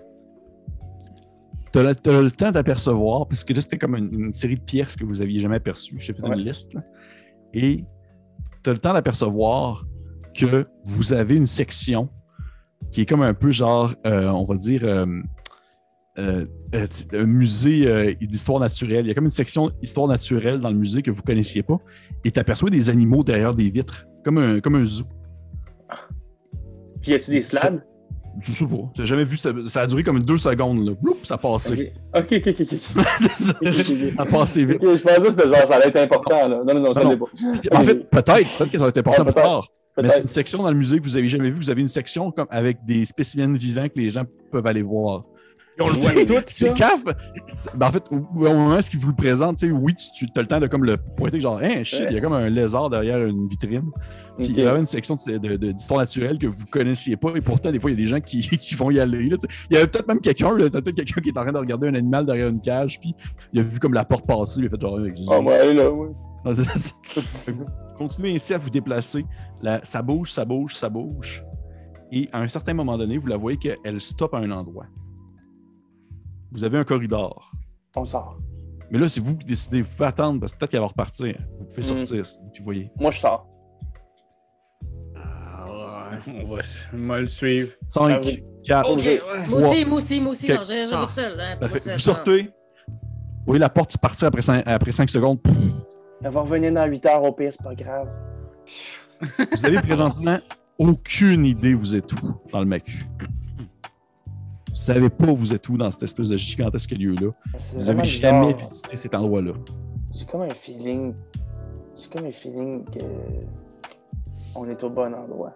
[1.74, 1.84] Tu as,
[2.22, 5.22] le temps d'apercevoir, parce que là, c'était comme une, une série de pièces que vous
[5.22, 5.96] aviez jamais aperçues.
[6.00, 6.36] J'ai fait Ouais.
[6.36, 6.74] une liste.
[6.74, 6.82] là.
[7.54, 7.86] Et
[8.64, 9.86] tu as le temps d'apercevoir
[10.38, 12.10] que vous avez une section
[12.92, 15.06] qui est comme un peu genre, euh, on va dire, euh,
[16.18, 16.46] euh,
[17.14, 19.06] un musée d'histoire naturelle.
[19.06, 21.78] Il y a comme une section histoire naturelle dans le musée que vous connaissiez pas.
[22.26, 25.06] Et tu aperçois des animaux derrière des vitres, comme un, comme un zoo.
[27.02, 27.82] Puis y a-tu des slabs?
[28.44, 28.78] Tu sais pas.
[28.96, 30.86] Tu jamais vu, ça, ça a duré comme deux secondes.
[30.86, 30.94] Là.
[31.02, 31.94] Bloup, ça a passé.
[32.16, 32.78] Ok, ok, ok,
[33.34, 34.26] ça.
[34.26, 34.80] Passé vite.
[34.82, 36.62] Je pensais que c'était genre, ça allait être important, là.
[36.66, 37.26] Non, non, non, ça Non, l'est pas.
[37.78, 39.68] En fait, peut-être, peut-être que ça va être important Ah, plus tard.
[40.04, 41.58] Mais c'est une section dans le musée que vous avez jamais vu.
[41.58, 45.24] Vous avez une section comme avec des spécimens vivants que les gens peuvent aller voir.
[45.80, 46.34] On le voit tout.
[46.48, 46.66] C'est.
[47.56, 49.96] C'est- ben, en fait, au, au moment où il vous le présente, tu sais, oui,
[50.16, 52.34] tu, as le temps de comme le pointer, genre, hein, shit, il y a comme
[52.34, 53.90] un lézard derrière une vitrine.
[54.38, 57.30] Puis il y avait une section de- de- de- d'histoire naturelle que vous connaissiez pas,
[57.36, 59.30] et pourtant, des fois, il y a des gens qui, qui vont y aller.
[59.30, 59.38] là,
[59.72, 61.96] il y avait peut-être même quelqu'un, peut-être quelqu'un qui est en train de regarder un
[61.96, 63.16] animal derrière une cage, puis
[63.54, 65.00] il a vu comme la porte passer, il a fait genre,
[65.32, 66.10] Ah, ouais, là, ouais.
[67.98, 69.26] Continuez ainsi à vous déplacer.
[69.62, 71.44] La- ça bouge, ça bouge, ça bouge.
[72.12, 74.86] Et à un certain moment donné, vous la voyez qu'elle stoppe à un endroit.
[76.52, 77.52] Vous avez un corridor.
[77.96, 78.38] On sort.
[78.90, 79.82] Mais là, c'est vous qui décidez.
[79.84, 81.38] Vous pouvez attendre parce que peut-être qu'elle va repartir.
[81.60, 81.84] Vous pouvez Mm.
[82.06, 82.92] sortir, c'est vous voyez.
[83.00, 83.48] Moi, je sors.
[85.16, 87.72] Ah, on va, s- on va le suivre.
[87.88, 88.44] 5, oui.
[88.66, 88.94] 4, Ok.
[88.94, 89.20] Obligé.
[89.50, 90.48] Moi aussi, moi aussi, moi aussi.
[90.50, 91.40] Non, seul.
[91.40, 92.44] Hein, Vous sortez.
[92.88, 95.40] Vous voyez la porte partir après 5, après cinq secondes.
[96.24, 98.10] Elle va revenir dans 8 heures au pire, c'est pas grave.
[99.52, 100.38] Vous avez présentement
[100.78, 103.04] aucune idée vous êtes où dans le macu.
[104.70, 107.32] Vous savez pas vous êtes où dans cette espèce de gigantesque lieu-là.
[107.76, 109.54] Vous avez jamais visité cet endroit-là.
[110.14, 111.14] J'ai comme un feeling.
[111.96, 113.04] J'ai comme un feeling que.
[114.56, 115.56] On est au bon endroit.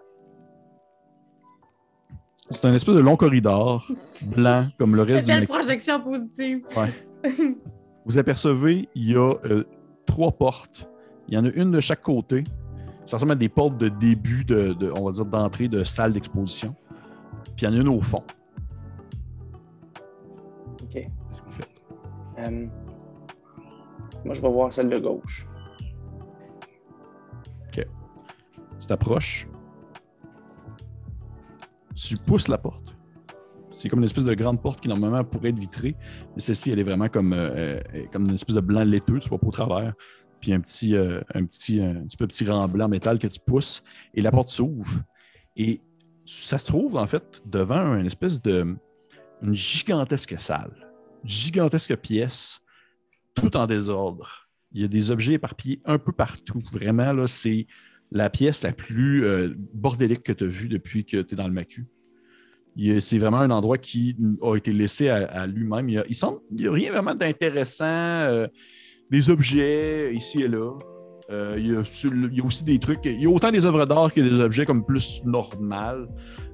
[2.50, 3.86] C'est un espèce de long corridor,
[4.22, 5.46] blanc, comme le reste du macu.
[5.46, 6.60] projection positive.
[8.06, 9.64] Vous apercevez, il y a euh,
[10.06, 10.88] trois portes.
[11.28, 12.44] Il y en a une de chaque côté.
[13.04, 16.12] Ça ressemble à des portes de début, de, de- on va dire, d'entrée de salle
[16.12, 16.74] d'exposition.
[17.56, 18.22] Puis il y en a une au fond.
[20.82, 20.90] Ok.
[20.92, 21.70] Qu'est-ce que vous faites?
[22.38, 22.66] Euh,
[24.24, 25.46] Moi, je vais voir celle de gauche.
[28.78, 29.48] Tu t'approches.
[31.94, 32.85] Tu pousses la porte.
[33.76, 35.96] C'est comme une espèce de grande porte qui, normalement, pourrait être vitrée.
[36.34, 39.18] Mais celle-ci, elle est vraiment comme, euh, euh, comme une espèce de blanc laiteux.
[39.18, 39.92] Tu vois pas au travers.
[40.40, 43.38] Puis un petit, euh, un petit, un petit peu petit rang blanc métal que tu
[43.38, 43.84] pousses.
[44.14, 45.02] Et la porte s'ouvre.
[45.56, 45.82] Et
[46.24, 48.76] ça se trouve, en fait, devant une espèce de.
[49.42, 50.88] Une gigantesque salle.
[51.22, 52.60] Gigantesque pièce.
[53.34, 54.48] Tout en désordre.
[54.72, 56.62] Il y a des objets éparpillés un peu partout.
[56.72, 57.66] Vraiment, là, c'est
[58.10, 61.46] la pièce la plus euh, bordélique que tu as vue depuis que tu es dans
[61.46, 61.86] le macu.
[63.00, 65.88] C'est vraiment un endroit qui a été laissé à, à lui-même.
[65.88, 66.04] Il a-
[66.52, 67.84] n'y a rien vraiment d'intéressant.
[67.86, 68.46] euh,
[69.10, 70.72] des objets ici et là.
[71.30, 73.00] Euh, il, y a, sur le- il y a aussi des trucs.
[73.04, 76.06] Il y a autant des œuvres d'art que des objets comme plus normal.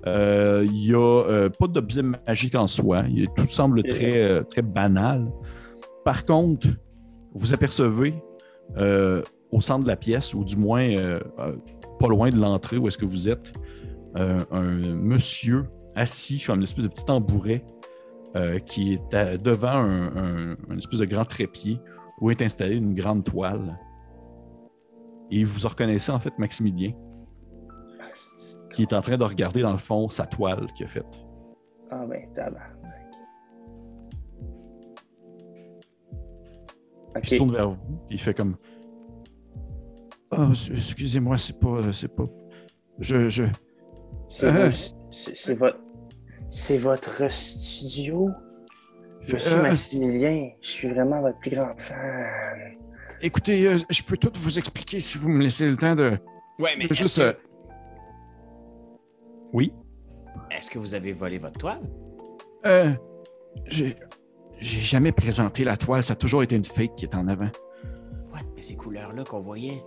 [0.06, 3.04] Euh, il n'y a pas d'objets magiques en soi.
[3.10, 5.26] Il tout semble très, très banal.
[6.04, 6.68] Par contre,
[7.34, 8.14] vous apercevez
[9.50, 10.88] au centre de la pièce, ou du moins
[11.98, 13.52] pas loin de l'entrée où est-ce que vous êtes,
[14.14, 14.62] un
[14.94, 15.64] monsieur
[15.94, 17.64] assis sur une espèce de petit tambouret
[18.36, 21.78] euh, qui est à- devant un, un- un espèce de grand trépied
[22.20, 23.78] où est installée une grande toile.
[25.30, 26.92] Et vous reconnaissez en fait Maximilien,
[28.70, 31.24] qui est en train de regarder dans le fond sa toile qu'il a faite.
[31.90, 32.70] Ah ben, tabarnak.
[37.14, 38.56] Puis il se tourne vers vous, il fait comme
[40.30, 41.92] Ah, excusez-moi, c'est pas.
[41.92, 42.24] C'est pas.
[42.98, 43.28] Je.
[43.28, 43.44] je...
[44.28, 44.70] C'est Euh.
[45.12, 45.78] C'est- votre.
[46.50, 48.28] C'est votre studio?
[49.26, 52.76] Monsieur Euh, Maximilien, je suis vraiment votre plus grand fan.
[53.22, 56.18] Écoutez, euh, je peux tout vous expliquer si vous me laissez le temps de.
[56.58, 57.20] Ouais, mais Juste.
[57.20, 57.38] euh, que,
[59.54, 59.72] Oui?
[60.50, 61.80] est-ce que vous avez volé votre toile?
[62.66, 62.92] Euh,
[63.66, 63.96] j'ai.
[64.60, 67.50] J'ai jamais présenté la toile, ça a toujours été une fake qui est en avant.
[68.32, 69.82] Ouais, mais ces couleurs-là qu'on voyait.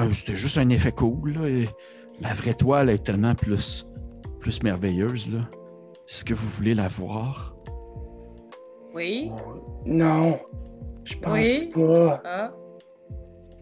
[0.00, 1.46] Euh, C'était juste un effet cool, là.
[1.48, 1.68] et
[2.20, 3.86] la vraie toile est tellement plus.
[4.40, 5.40] Plus merveilleuse, là.
[6.08, 7.54] Est-ce que vous voulez la voir?
[8.94, 9.30] Oui.
[9.86, 10.38] Non,
[11.04, 11.70] je pense Oui.
[11.72, 12.22] pas.
[12.24, 12.52] Ah.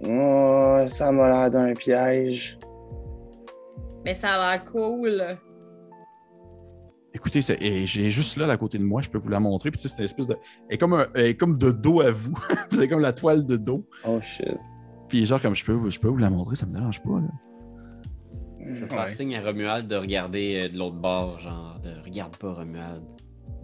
[0.07, 2.59] Oh, ça m'a l'air d'un piège.
[4.05, 5.22] Mais ça a l'air cool.
[7.14, 9.70] Écoutez, j'ai juste là, à côté de moi, je peux vous la montrer.
[9.70, 10.37] Puis tu sais, c'est une espèce de.
[10.68, 12.33] Elle est comme, un- elle est comme de dos à vous.
[12.70, 13.85] vous avez comme la toile de dos.
[14.07, 14.57] Oh shit.
[15.09, 17.18] Puis genre, comme je peux, je peux vous la montrer, ça me dérange pas.
[17.20, 17.29] Là.
[18.61, 19.09] Je vais faire Ouais.
[19.09, 23.02] signe à Romuald de regarder euh, de l'autre bord, genre, de regarde pas Romuald.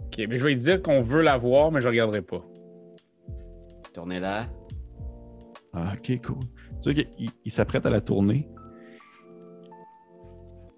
[0.05, 2.43] Ok, mais je vais lui dire qu'on veut la voir, mais je regarderai pas.
[3.93, 4.45] Tournez là.
[5.73, 6.39] Ah, ok, cool.
[6.81, 8.47] Tu vois qu'il il s'apprête à la tourner.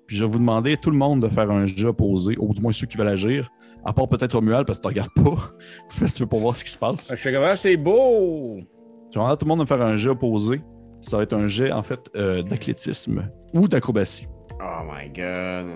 [0.07, 2.61] Puis je vais vous demander, tout le monde, de faire un jeu opposé, ou du
[2.61, 3.49] moins ceux qui veulent agir.
[3.86, 5.22] À part peut-être Romuald, parce que tu regardes pas.
[5.88, 7.09] parce que tu veux pas voir ce qui se passe.
[7.11, 8.57] Je fais comme ah, c'est beau!
[8.57, 10.61] Je vais demander à tout le monde de faire un jeu opposé.
[11.02, 14.28] Ça va être un jet, en fait, euh, d'athlétisme ou d'acrobatie.
[14.60, 15.68] Oh my god.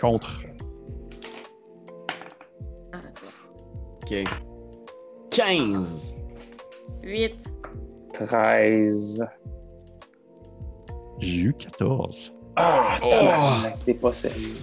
[0.00, 0.42] Contre.
[4.02, 4.24] Ok.
[5.30, 6.16] 15.
[7.02, 7.54] 8.
[8.12, 9.26] 13.
[11.18, 12.34] J'ai eu 14.
[12.56, 14.54] Ah, tabarnak, t'es pas sérieux.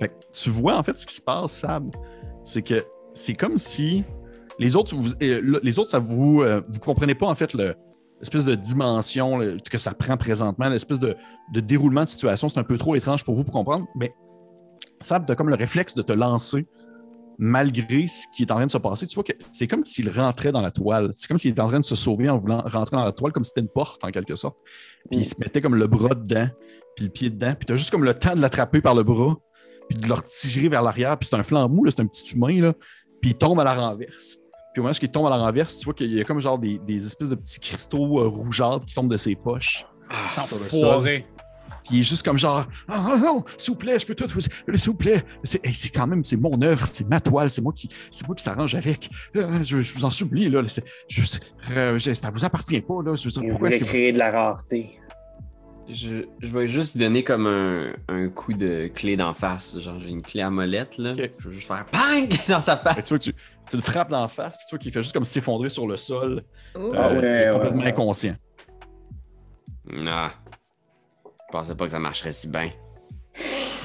[0.00, 1.94] Fait que tu vois en fait ce qui se passe, Sab,
[2.44, 4.04] c'est que c'est comme si
[4.58, 7.74] les autres, vous, euh, le- les ça vous, euh, vous comprenez pas en fait le-
[8.20, 9.40] l'espèce de dimension
[9.70, 11.16] que ça prend présentement, l'espèce de,
[11.60, 14.14] déroulement de situation, c'est un peu trop étrange pour vous pour comprendre, mais
[15.00, 16.66] Sab, t'as comme le réflexe de te lancer
[17.36, 19.06] malgré ce qui est en train de se passer.
[19.06, 21.10] Tu vois que c'est comme s'il rentrait dans la toile.
[21.14, 23.32] C'est comme s'il était en train de se sauver en voulant rentrer dans la toile,
[23.32, 24.56] comme si c'était une porte en quelque sorte.
[25.10, 26.48] Puis il se mettait comme le bras dedans,
[26.96, 29.36] puis le pied dedans, puis t'as juste comme le temps de l'attraper par le bras,
[29.88, 32.72] puis de le vers l'arrière, puis c'est un flambeau, c'est un petit humain,
[33.20, 34.38] puis il tombe à la renverse.
[34.74, 36.40] Puis au moment où il tombe à la renverse, tu vois qu'il y a comme
[36.40, 39.86] genre des, des espèces de petits cristaux euh, rougeâtres qui tombent de ses poches
[40.46, 41.04] sur le sol.
[41.84, 44.26] Puis il est juste comme genre Ah ah, non, s'il vous plaît, je peux tout
[44.28, 44.40] vous.
[44.40, 45.22] S'il vous plaît.
[45.44, 48.26] C'est hey, c'est quand même, c'est mon œuvre, c'est ma toile, c'est moi qui c'est
[48.26, 49.08] moi qui s'arrange avec.
[49.36, 50.62] Euh, je, je vous en supplie, là.
[50.66, 51.20] c'est- Je,
[51.72, 53.14] euh, je- ça vous appartient pas, là.
[53.16, 54.98] Je veux dire, pourquoi est-ce que vous- créer de la rareté.
[55.86, 59.78] Je, je vais juste donner comme un, un coup de clé d'en face.
[59.78, 61.12] Genre, j'ai une clé à molette, là.
[61.14, 63.04] Je vais juste faire PANG dans sa face.
[63.04, 63.34] tu vois que tu,
[63.68, 65.86] tu le frappes dans la face, puis tu vois qu'il fait juste comme s'effondrer sur
[65.86, 66.42] le sol,
[66.74, 66.92] Oh.
[66.96, 67.88] Ah ouais, complètement ouais, ouais.
[67.90, 68.36] inconscient.
[70.06, 70.30] Ah.
[71.24, 72.70] Je pensais pas que ça marcherait si bien.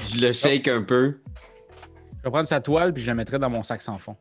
[0.08, 1.18] Je le shake un peu.
[2.18, 4.16] Je vais prendre sa toile puis je la mettrai dans mon sac sans fond.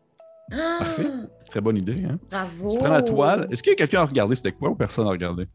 [0.51, 1.07] Parfait.
[1.49, 2.18] Très bonne idée, hein?
[2.30, 2.70] Bravo.
[2.72, 3.47] Tu prends la toile.
[3.51, 5.47] Est-ce que quelqu'un a regardé c'était quoi ou personne n'a regardé?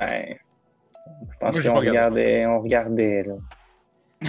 [0.00, 0.40] Ouais.
[1.32, 3.34] Je pense qu'on regardait, on regardait, là.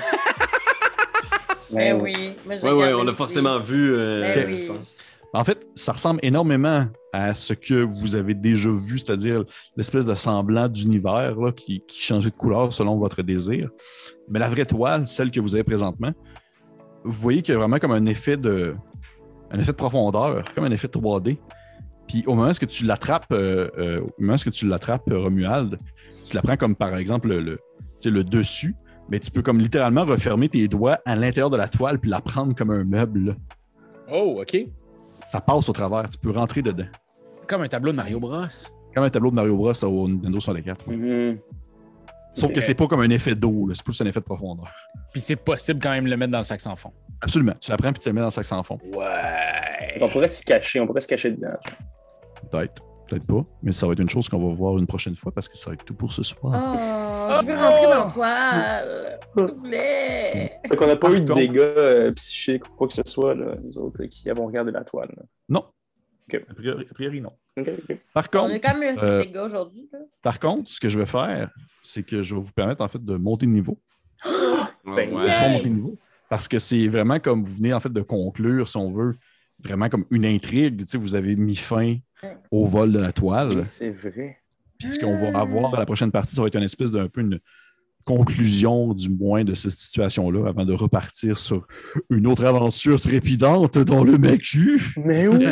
[1.74, 2.34] Mais oui.
[2.46, 3.94] Moi, j'ai Ouais, on l'a forcément vu.
[3.96, 4.70] euh, Ben je oui.
[5.34, 9.44] En fait, ça ressemble énormément à ce que vous avez déjà vu, c'est-à-dire
[9.76, 13.70] l'espèce de semblant d'univers qui, qui changeait de couleur selon votre désir.
[14.28, 16.14] Mais la vraie toile, celle que vous avez présentement,
[17.04, 18.76] vous voyez qu'il y a vraiment comme un effet de,
[19.52, 21.38] un effet de profondeur, comme un effet 3D.
[22.08, 25.78] Puis au moment où tu l'attrapes, euh, euh, au moment où tu l'attrapes, euh, Romuald,
[26.24, 27.60] tu la prends comme par exemple le,
[28.04, 28.76] le, dessus,
[29.10, 32.22] mais tu peux comme littéralement refermer tes doigts à l'intérieur de la toile puis la
[32.22, 33.36] prendre comme un meuble.
[34.12, 34.58] Oh, OK.
[35.30, 36.88] Ça passe au travers, tu peux rentrer dedans.
[37.46, 38.46] Comme un tableau de Mario Bros.
[38.96, 40.88] Comme un tableau de Mario Bros au Nintendo 64.
[40.88, 40.96] ouais.
[40.96, 41.40] Mhm.
[42.34, 44.72] Sauf que c'est pas comme un effet d'eau, là, c'est plus un effet de profondeur.
[45.12, 46.92] Puis c'est possible quand même de le mettre dans le sac sans fond.
[47.22, 47.54] Absolument.
[47.60, 48.80] Tu l'apprends puis tu le mets dans le sac sans fond.
[48.96, 50.00] Ouais.
[50.02, 51.58] On pourrait s'y cacher, on pourrait se cacher dedans.
[52.50, 52.82] Peut-être.
[53.10, 53.44] Peut-être pas.
[53.64, 55.70] Mais ça va être une chose qu'on va voir une prochaine fois parce que ça
[55.70, 56.54] va être tout pour ce soir.
[56.54, 59.20] Oh, je veux rentrer dans la toile.
[59.36, 60.60] S'il vous plaît.
[60.68, 63.34] Fait qu'on n'a pas Par eu de dégâts euh, psychiques ou quoi que ce soit,
[63.36, 65.10] là, nous autres, qui avons regardé la toile.
[65.18, 65.24] là.
[65.48, 65.66] Non.
[66.32, 67.32] A priori, a priori, non.
[68.14, 69.90] Par On contre, a quand même eu euh, des gars aujourd'hui.
[69.92, 70.00] là.
[70.22, 71.50] par contre, ce que je vais faire,
[71.82, 73.78] c'est que je vais vous permettre en fait de monter de niveau.
[74.86, 75.50] Ben, ouais.
[75.52, 75.98] monter de niveau.
[76.30, 79.16] Parce que c'est vraiment comme vous venez en fait de conclure, si on veut,
[79.64, 80.80] vraiment comme une intrigue.
[80.82, 81.98] Tu sais, vous avez mis fin
[82.52, 83.64] au vol de la toile.
[83.66, 84.38] C'est vrai.
[84.78, 87.08] Puis ce qu'on va avoir à la prochaine partie, ça va être une espèce d'un
[87.08, 87.40] peu une
[88.06, 91.68] conclusion, du moins, de cette situation-là, avant de repartir sur
[92.10, 94.82] une autre aventure trépidante dans le MACU.
[94.98, 95.46] Mais oui!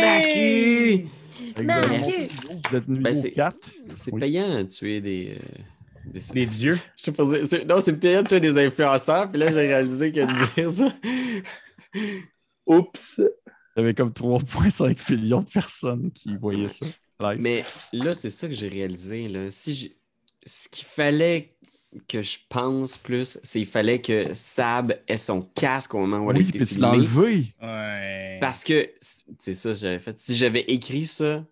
[0.00, 1.64] Macu!
[1.64, 2.28] Macu!
[2.70, 3.56] Vous êtes Ben, c'est- 4.
[3.94, 4.20] C'est Oui.
[4.20, 5.36] payant de tuer des.
[5.36, 6.20] euh, des...
[6.34, 6.74] Des dieux.
[6.96, 7.24] Je sais pas
[7.68, 10.88] Non, c'est payant de tuer des influenceurs, puis là, j'ai réalisé que de dire ça.
[12.68, 13.20] Oups!
[13.76, 16.86] Il y avait comme 3,5 millions de personnes qui voyaient ça.
[17.20, 17.38] live.
[17.40, 19.28] Mais là, c'est ça que j'ai réalisé.
[19.28, 19.50] Là.
[19.50, 19.96] Si j'ai-
[20.46, 21.54] Ce qu'il fallait
[22.06, 26.30] que je pense plus, c'est qu'il fallait que Sab ait son casque au moment où
[26.30, 27.52] elle a oui, tu filmée.
[27.62, 28.38] Ouais.
[28.40, 28.88] Parce que
[29.38, 30.16] c'est ça que j'avais fait.
[30.16, 31.44] Si j'avais écrit ça,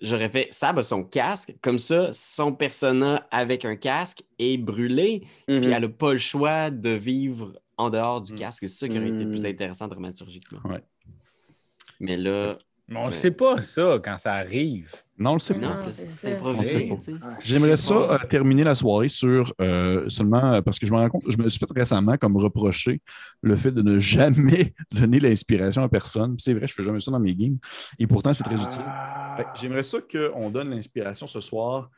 [0.00, 1.54] j'aurais fait Sab a son casque.
[1.62, 5.60] Comme ça, son persona avec un casque est brûlé, Mhm.
[5.60, 8.36] puis elle n'a pas le choix de vivre en dehors du Mm.
[8.36, 8.60] casque.
[8.62, 9.46] C'est ça qui aurait été plus Mm.
[9.46, 10.60] intéressant dramaturgiquement.
[10.64, 10.82] Ouais.
[12.00, 12.56] Mais là,
[12.88, 13.14] Mais on ne Ouais.
[13.14, 14.92] sait pas ça quand ça arrive.
[15.16, 15.60] Non, on le sait pas.
[15.60, 16.92] non, c'est improvisé.
[17.40, 21.08] J'aimerais ça euh, terminer la soirée sur euh, seulement euh, parce que je me rends
[21.08, 23.00] compte, je me suis fait récemment comme reprocher
[23.40, 26.34] le fait de ne jamais donner l'inspiration à personne.
[26.38, 27.56] C'est vrai, je fais jamais ça dans mes games.
[28.00, 28.82] Et pourtant, c'est très utile.
[28.84, 29.36] Ah.
[29.54, 31.88] Que J'aimerais ça qu'on donne l'inspiration ce soir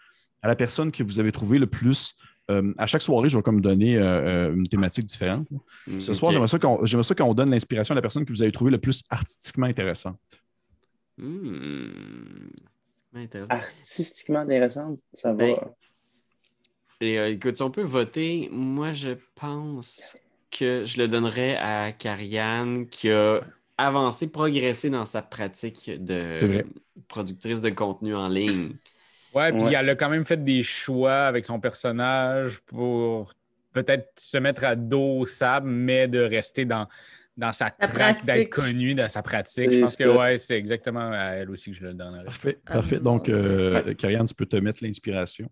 [0.43, 2.15] à la personne que vous avez trouvé le plus.
[2.51, 4.03] Euh, à chaque soirée, je vais comme donner euh,
[4.51, 5.47] euh, une thématique différente.
[5.51, 5.59] là.
[6.01, 6.49] Ce soir, j'aimerais
[7.03, 10.19] ça qu'on donne l'inspiration à la personne que vous avez trouvée le plus artistiquement intéressante.
[13.15, 13.51] Intéressant.
[13.51, 15.39] Artistiquement intéressante, ça va.
[15.39, 15.57] Ben,
[17.01, 20.17] Et euh, écoute, si on peut voter, moi je pense
[20.51, 23.41] que je le donnerais à Karianne qui a
[23.79, 26.35] avancé, progressé dans sa pratique de
[27.09, 28.77] productrice de contenu en ligne.
[29.35, 29.75] Ouais, puis Ouais.
[29.75, 33.33] elle a quand même fait des choix avec son personnage pour
[33.73, 36.87] peut-être se mettre à dos au sable, mais de rester dans,
[37.37, 39.73] dans sa traque d'être connue, dans sa pratique.
[39.73, 42.25] Je pense que ouais, c'est exactement à elle aussi que je le donnerais.
[42.25, 43.01] Parfait, Ah, parfait.
[43.01, 45.49] Donc, euh, Karianne, tu peux te mettre l'inspiration.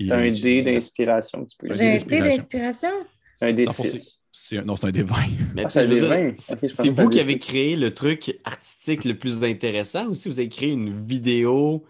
[0.00, 2.90] Un dé d'inspiration que tu peux Un J'ai dé un dé d'inspiration?
[3.40, 4.24] Un dé Dans le fond, 6.
[4.30, 5.16] C'est un- Non, c'est un dé 20.
[5.56, 6.68] Mais Ah, tu sais, ça je veux avait dire, 20.
[6.72, 10.28] c'est vous qui avez créé le truc artistique le plus intéressant aussi.
[10.28, 11.84] Vous avez créé une vidéo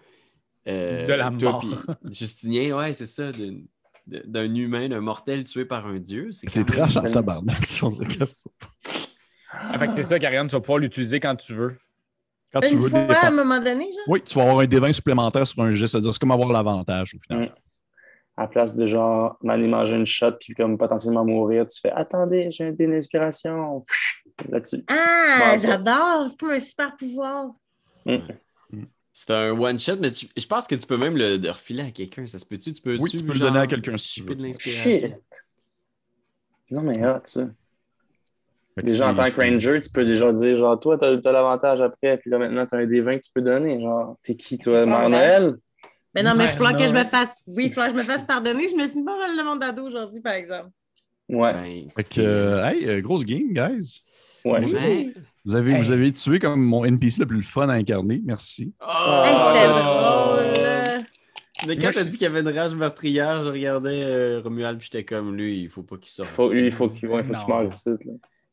[0.68, 1.64] euh, De la mort.
[2.10, 3.30] Justinien, ouais, c'est ça,
[4.06, 6.28] d'un humain, d'un mortel tué par un dieu.
[6.30, 8.44] C'est trash en tabarnak, si on se casse.
[9.50, 11.76] Ah, fait que c'est ça, Karianne, tu vas pouvoir l'utiliser quand tu veux.
[12.52, 14.04] Quand tu Une veux fois à un moment donné, genre?
[14.08, 17.14] Oui, tu vas avoir un D20 supplémentaire sur un geste, c'est-à-dire c'est comme avoir l'avantage
[17.14, 17.46] au final.
[17.46, 17.52] Mm.
[18.36, 21.90] À la place de genre m'aller manger une shot puis comme potentiellement mourir, tu fais
[21.90, 23.84] Attendez, j'ai un dé d'inspiration.
[24.48, 24.84] Là-dessus.
[24.88, 26.26] Ah, Bon, j'adore.
[26.30, 27.46] C'est comme un super pouvoir.
[29.20, 31.90] C'est un one-shot, mais tu- je pense que tu peux même le, le refiler à
[31.90, 32.24] quelqu'un.
[32.28, 32.72] Ça se peut-tu?
[32.72, 34.36] Tu peux, Oui, tu peux le donner à quelqu'un si tu veux.
[34.36, 35.08] de l'inspiration?
[35.08, 35.14] Shit.
[36.70, 37.48] Non, mais hot, ça.
[38.80, 42.18] Déjà, en tant que ranger, tu peux déjà dire, genre, toi, t'as as, l'avantage après,
[42.18, 43.80] puis là, maintenant, t'as un D20 que tu peux donner.
[43.80, 45.56] Genre, t'es qui, toi, Noël?
[46.14, 47.42] Mais non, mais il falloir que je me fasse.
[47.48, 48.68] Oui, il falloir que je me fasse pardonner.
[48.68, 50.70] Je me suis pas mal le monde d'ado aujourd'hui, par exemple.
[51.28, 54.04] Ouais, Ben, Fait que, euh, hey, euh, grosse game, guys.
[54.52, 54.64] Ouais.
[54.64, 54.72] Oui.
[54.74, 55.14] ouais.
[55.44, 55.78] Vous avez, Hey.
[55.82, 58.20] vous avez tué comme mon NPC le plus fun à incarner.
[58.24, 58.74] Merci.
[58.80, 58.86] Oh!
[59.24, 60.36] Hey, c'était Oh.
[60.36, 61.04] drôle.
[61.66, 64.88] Mais quand t'as dit qu'il y avait une rage meurtrière, je regardais euh, Romuald, puis
[64.92, 66.28] j'étais comme lui, il faut pas qu'il sorte.
[66.28, 67.88] Faut, il faut qu'il ouais, meure ici.
[67.90, 67.96] là.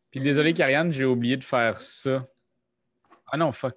[0.10, 2.26] Puis désolé, Karianne, j'ai oublié de faire ça.
[3.32, 3.76] Ah non, fuck.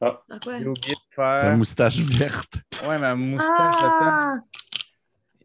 [0.00, 0.24] Quoi?
[0.44, 1.56] J'ai oublié de Sa faire.
[1.56, 2.54] moustache verte.
[2.88, 3.90] Ouais, ma moustache, attends.
[4.00, 4.34] Ah,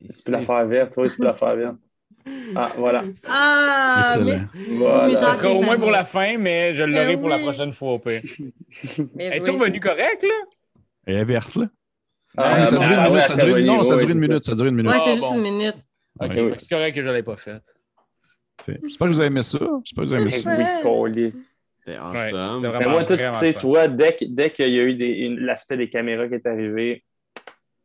[0.02, 1.76] Tu peux la faire verte, toi, tu peux la faire verte.
[2.56, 3.04] Ah, voilà.
[3.28, 4.26] ah Excellent.
[4.26, 4.78] merci.
[4.78, 5.20] Voilà.
[5.20, 7.94] Ça sera au moins pour la fin, mais je l'aurai Ben pour la prochaine fois
[7.94, 8.22] au pire.
[9.16, 10.36] Bien Es-tu revenu correct, là?
[11.06, 11.66] Elle est verte, là.
[12.38, 13.28] Ah, mais ça a duré ah, une minute.
[13.28, 14.44] ça non, duré une minute.
[14.44, 14.92] Ça a duré une minute.
[14.92, 15.36] Ouais, c'est Ah, juste bon.
[15.36, 15.76] une minute.
[16.20, 17.62] Ok, c'est correct que je l'ai pas fait.
[18.66, 18.80] Fait.
[18.84, 19.60] J'espère que vous avez aimé ça.
[19.84, 20.56] J'espère que vous avez aimé ça.
[20.58, 21.34] Oui, collier.
[21.80, 22.62] C'était Ouais, awesome.
[22.80, 24.92] Mais moi, tout, tu vois, dès, dès qu'il y a eu
[25.26, 27.04] une- l'aspect des caméras qui est arrivé,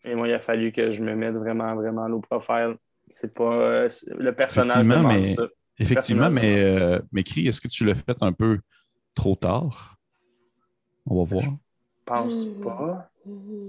[0.05, 2.77] et moi, il a fallu que je me mette vraiment, vraiment low profile.
[3.11, 3.45] C'est pas.
[3.53, 5.43] euh, le personnage Effectivement, mais- ça.
[5.79, 8.59] Effectivement, mais, Personnellement, euh, mais Cri, est-ce que tu l'as fait un peu
[9.15, 9.97] trop tard?
[11.07, 11.45] On va voir.
[11.45, 11.51] Je
[12.05, 12.63] pense Mm.
[12.65, 13.11] pas.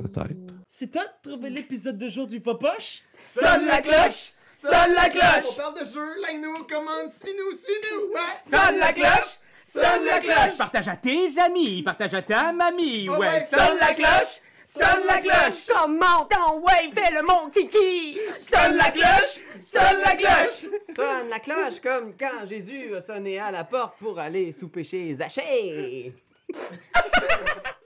[0.02, 0.54] Peut-être.
[0.68, 3.02] C'est toi de trouver l'épisode de jour du Popoche?
[3.22, 4.34] Sonne la cloche!
[4.54, 5.56] Sonne la cloche!
[5.58, 8.14] parle de jeu, like-nous, commande, suis-nous, suis-nous!
[8.14, 8.40] Ouais!
[8.46, 9.38] Sonne la cloche!
[9.66, 10.58] Sonne la cloche!
[10.58, 14.40] Partage à tes amis, partage à ta mamie, Oh ouais, Sonne la cloche!
[14.74, 15.68] Sonne la cloche!
[15.68, 18.18] Comment ton ouais, fais le mon kiki!
[18.40, 19.44] Sonne la cloche!
[19.60, 20.66] Sonne la cloche!
[20.96, 25.14] Sonne la cloche comme quand Jésus a sonné à la porte pour aller souper chez
[25.14, 26.14] Zachée.